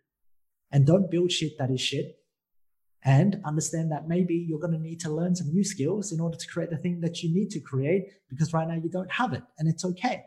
and 0.71 0.87
don't 0.87 1.11
build 1.11 1.33
shit 1.33 1.57
that 1.59 1.71
is 1.71 1.81
shit. 1.81 2.17
And 3.05 3.41
understand 3.45 3.91
that 3.93 4.09
maybe 4.09 4.35
you're 4.35 4.59
going 4.59 4.73
to 4.73 4.79
need 4.79 5.01
to 5.01 5.11
learn 5.11 5.35
some 5.35 5.49
new 5.49 5.65
skills 5.65 6.13
in 6.13 6.21
order 6.21 6.37
to 6.37 6.47
create 6.49 6.69
the 6.69 6.77
thing 6.77 7.01
that 7.01 7.23
you 7.23 7.33
need 7.33 7.51
to 7.51 7.61
create 7.61 8.09
because 8.29 8.53
right 8.53 8.67
now 8.67 8.75
you 8.75 8.91
don't 8.91 9.11
have 9.11 9.33
it, 9.33 9.43
and 9.59 9.69
it's 9.69 9.85
okay. 9.85 10.25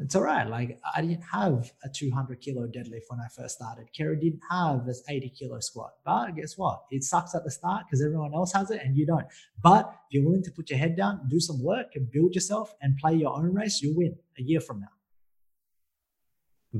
It's 0.00 0.14
all 0.14 0.22
right. 0.22 0.48
Like 0.48 0.78
I 0.94 1.00
didn't 1.00 1.22
have 1.32 1.72
a 1.82 1.88
200 1.88 2.40
kilo 2.40 2.68
deadlift 2.68 3.08
when 3.08 3.18
I 3.18 3.26
first 3.34 3.56
started. 3.56 3.88
Keri 3.96 4.16
didn't 4.16 4.42
have 4.48 4.86
this 4.86 5.02
80 5.08 5.30
kilo 5.30 5.58
squat. 5.58 5.90
But 6.04 6.36
guess 6.36 6.56
what? 6.56 6.84
It 6.90 7.02
sucks 7.02 7.34
at 7.34 7.42
the 7.44 7.50
start 7.50 7.86
because 7.86 8.00
everyone 8.04 8.32
else 8.32 8.52
has 8.52 8.70
it 8.70 8.80
and 8.84 8.96
you 8.96 9.06
don't. 9.06 9.26
But 9.60 9.86
if 9.88 10.14
you're 10.14 10.24
willing 10.24 10.44
to 10.44 10.52
put 10.52 10.70
your 10.70 10.78
head 10.78 10.96
down, 10.96 11.26
do 11.28 11.40
some 11.40 11.62
work 11.62 11.88
and 11.96 12.10
build 12.12 12.34
yourself 12.34 12.72
and 12.80 12.96
play 12.96 13.14
your 13.14 13.36
own 13.36 13.52
race, 13.52 13.82
you'll 13.82 13.96
win 13.96 14.16
a 14.38 14.42
year 14.42 14.60
from 14.60 14.80
now. 14.80 14.86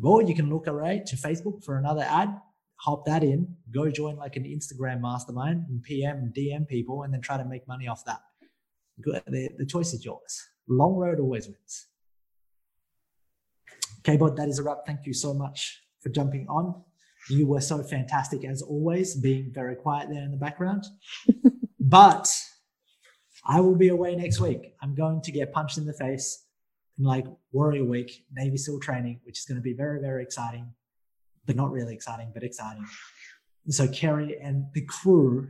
Or 0.02 0.22
you 0.22 0.34
can 0.34 0.48
look 0.48 0.68
array 0.68 1.02
to 1.06 1.16
Facebook 1.16 1.64
for 1.64 1.76
another 1.76 2.02
ad, 2.02 2.40
hop 2.76 3.04
that 3.06 3.24
in, 3.24 3.56
go 3.72 3.90
join 3.90 4.16
like 4.16 4.36
an 4.36 4.44
Instagram 4.44 5.00
mastermind 5.00 5.64
and 5.68 5.82
PM 5.82 6.18
and 6.18 6.32
DM 6.32 6.68
people 6.68 7.02
and 7.02 7.12
then 7.12 7.20
try 7.20 7.36
to 7.36 7.44
make 7.44 7.66
money 7.66 7.88
off 7.88 8.04
that. 8.04 8.20
The 8.98 9.66
choice 9.66 9.92
is 9.92 10.04
yours. 10.04 10.48
Long 10.68 10.94
road 10.94 11.18
always 11.18 11.46
wins. 11.46 11.86
Okay, 14.00 14.16
but 14.16 14.36
that 14.36 14.48
is 14.48 14.58
a 14.58 14.62
wrap. 14.62 14.78
Thank 14.86 15.06
you 15.06 15.12
so 15.12 15.34
much 15.34 15.82
for 16.00 16.08
jumping 16.08 16.46
on. 16.48 16.82
You 17.28 17.46
were 17.46 17.60
so 17.60 17.82
fantastic 17.82 18.44
as 18.44 18.62
always, 18.62 19.16
being 19.16 19.50
very 19.52 19.74
quiet 19.74 20.08
there 20.10 20.22
in 20.22 20.30
the 20.30 20.36
background. 20.36 20.84
but 21.80 22.32
I 23.44 23.60
will 23.60 23.74
be 23.76 23.88
away 23.88 24.14
next 24.14 24.40
week. 24.40 24.74
I'm 24.82 24.94
going 24.94 25.20
to 25.22 25.32
get 25.32 25.52
punched 25.52 25.78
in 25.78 25.86
the 25.86 25.92
face 25.92 26.44
in 26.98 27.04
like 27.04 27.26
Warrior 27.52 27.84
Week, 27.84 28.24
Navy 28.32 28.56
SEAL 28.56 28.80
training, 28.80 29.20
which 29.24 29.38
is 29.38 29.44
going 29.44 29.56
to 29.56 29.62
be 29.62 29.72
very, 29.72 30.00
very 30.00 30.22
exciting, 30.22 30.72
but 31.46 31.56
not 31.56 31.70
really 31.70 31.94
exciting, 31.94 32.30
but 32.32 32.42
exciting. 32.42 32.86
So 33.68 33.86
Keri 33.88 34.38
and 34.40 34.66
the 34.74 34.84
crew 34.86 35.48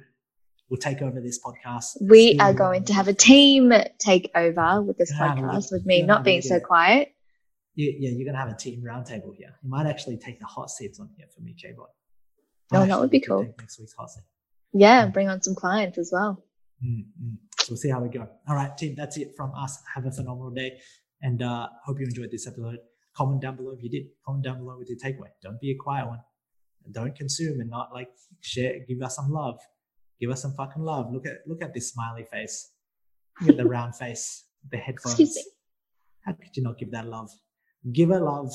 will 0.68 0.76
take 0.76 1.02
over 1.02 1.20
this 1.20 1.40
podcast. 1.42 1.96
We 2.00 2.38
are 2.40 2.52
going 2.52 2.84
to 2.84 2.94
have 2.94 3.08
a 3.08 3.14
team 3.14 3.72
take 3.98 4.30
over 4.34 4.82
with 4.82 4.98
this 4.98 5.12
Yeah, 5.12 5.34
podcast 5.34 5.72
with 5.72 5.86
me 5.86 6.02
not 6.02 6.24
being 6.24 6.42
so 6.42 6.60
quiet. 6.60 7.14
Yeah, 7.78 7.92
yeah, 7.96 8.10
you're 8.10 8.26
gonna 8.26 8.44
have 8.44 8.50
a 8.50 8.56
team 8.56 8.82
roundtable 8.82 9.36
here. 9.36 9.54
You 9.62 9.70
might 9.70 9.86
actually 9.86 10.16
take 10.16 10.40
the 10.40 10.46
hot 10.46 10.68
seats 10.68 10.98
on 10.98 11.10
here 11.16 11.28
for 11.32 11.42
me, 11.42 11.54
K-Bot. 11.54 11.90
Oh, 12.72 12.84
that 12.84 12.98
would 12.98 13.08
be 13.08 13.20
cool. 13.20 13.44
Next 13.56 13.78
week's 13.78 13.92
hot 13.92 14.10
seat. 14.10 14.24
Yeah, 14.72 15.06
bring 15.06 15.28
on 15.28 15.40
some 15.40 15.54
clients 15.54 15.96
as 15.96 16.10
well. 16.12 16.42
Mm, 16.84 17.04
mm. 17.22 17.36
So 17.60 17.66
we'll 17.70 17.76
see 17.76 17.88
how 17.88 18.00
we 18.00 18.08
go. 18.08 18.28
All 18.48 18.56
right, 18.56 18.76
team, 18.76 18.96
that's 18.96 19.16
it 19.16 19.28
from 19.36 19.52
us. 19.54 19.78
Have 19.94 20.06
a 20.06 20.10
phenomenal 20.10 20.50
day, 20.50 20.72
and 21.22 21.40
uh, 21.40 21.68
hope 21.84 22.00
you 22.00 22.06
enjoyed 22.06 22.32
this 22.32 22.48
episode. 22.48 22.80
Comment 23.16 23.40
down 23.40 23.54
below 23.54 23.70
if 23.70 23.82
you 23.84 23.90
did. 23.90 24.06
Comment 24.26 24.44
down 24.44 24.58
below 24.58 24.76
with 24.76 24.88
your 24.88 24.98
takeaway. 24.98 25.30
Don't 25.40 25.60
be 25.60 25.70
a 25.70 25.76
quiet 25.76 26.08
one. 26.08 26.20
And 26.84 26.92
don't 26.92 27.14
consume 27.14 27.60
and 27.60 27.70
not 27.70 27.92
like 27.92 28.10
share. 28.40 28.74
Give 28.88 29.00
us 29.02 29.14
some 29.14 29.30
love. 29.30 29.60
Give 30.20 30.30
us 30.30 30.42
some 30.42 30.54
fucking 30.54 30.82
love. 30.82 31.12
Look 31.12 31.26
at 31.26 31.46
look 31.46 31.62
at 31.62 31.74
this 31.74 31.92
smiley 31.92 32.24
face. 32.24 32.72
Look 33.40 33.50
at 33.50 33.56
the 33.56 33.66
round 33.66 33.94
face. 33.94 34.46
The 34.68 34.78
headphones. 34.78 35.20
Excuse 35.20 35.36
me. 35.36 35.42
How 36.22 36.32
could 36.32 36.56
you 36.56 36.64
not 36.64 36.76
give 36.76 36.90
that 36.90 37.06
love? 37.06 37.30
Give 37.92 38.10
her 38.10 38.20
love. 38.20 38.52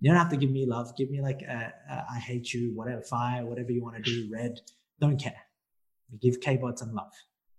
You 0.00 0.10
don't 0.10 0.18
have 0.18 0.30
to 0.30 0.36
give 0.36 0.50
me 0.50 0.66
love. 0.66 0.96
Give 0.96 1.10
me 1.10 1.20
like 1.20 1.42
a, 1.42 1.72
a, 1.90 2.04
I 2.14 2.18
hate 2.18 2.52
you, 2.52 2.72
whatever, 2.74 3.02
fire, 3.02 3.44
whatever 3.44 3.70
you 3.70 3.82
want 3.82 3.96
to 3.96 4.02
do, 4.02 4.30
red. 4.32 4.60
Don't 5.00 5.18
care. 5.18 5.40
Give 6.20 6.40
K-Bot 6.40 6.78
some 6.78 6.94
love. 6.94 7.12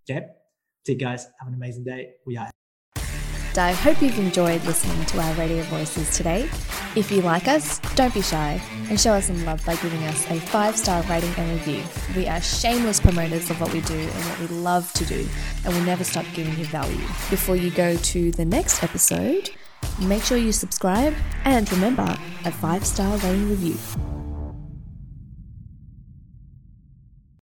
Okay? 0.10 0.26
See 0.86 0.94
you 0.94 0.98
guys. 0.98 1.26
Have 1.40 1.48
an 1.48 1.54
amazing 1.54 1.84
day. 1.84 2.14
We 2.26 2.38
are 2.38 2.50
I 3.58 3.74
hope 3.74 4.02
you've 4.02 4.18
enjoyed 4.18 4.64
listening 4.64 5.06
to 5.08 5.20
our 5.20 5.34
radio 5.34 5.62
voices 5.64 6.16
today. 6.16 6.50
If 6.96 7.12
you 7.12 7.22
like 7.22 7.50
us, 7.50 7.80
don't 7.96 8.14
be 8.14 8.22
shy 8.22 8.62
and 8.90 8.98
show 8.98 9.12
us 9.12 9.26
some 9.26 9.44
love 9.44 9.66
by 9.66 9.76
giving 9.76 10.02
us 10.06 10.26
a 10.32 10.40
five 10.40 10.78
star 10.78 11.04
rating 11.04 11.34
and 11.36 11.52
review. 11.52 11.84
We 12.16 12.30
are 12.30 12.40
shameless 12.40 13.02
promoters 13.02 13.50
of 13.50 13.60
what 13.60 13.74
we 13.74 13.82
do 13.82 14.00
and 14.00 14.26
what 14.26 14.40
we 14.40 14.48
love 14.48 14.92
to 14.94 15.06
do, 15.06 15.28
and 15.66 15.74
we'll 15.74 15.84
never 15.84 16.06
stop 16.06 16.26
giving 16.34 16.58
you 16.58 16.64
value. 16.66 17.06
Before 17.30 17.58
you 17.58 17.72
go 17.72 17.98
to 17.98 18.32
the 18.32 18.46
next 18.46 18.84
episode, 18.84 19.50
make 20.00 20.24
sure 20.24 20.38
you 20.38 20.52
subscribe 20.52 21.16
and 21.46 21.72
remember 21.72 22.18
a 22.46 22.52
five 22.52 22.86
star 22.86 23.18
rating 23.18 23.50
review. 23.50 24.21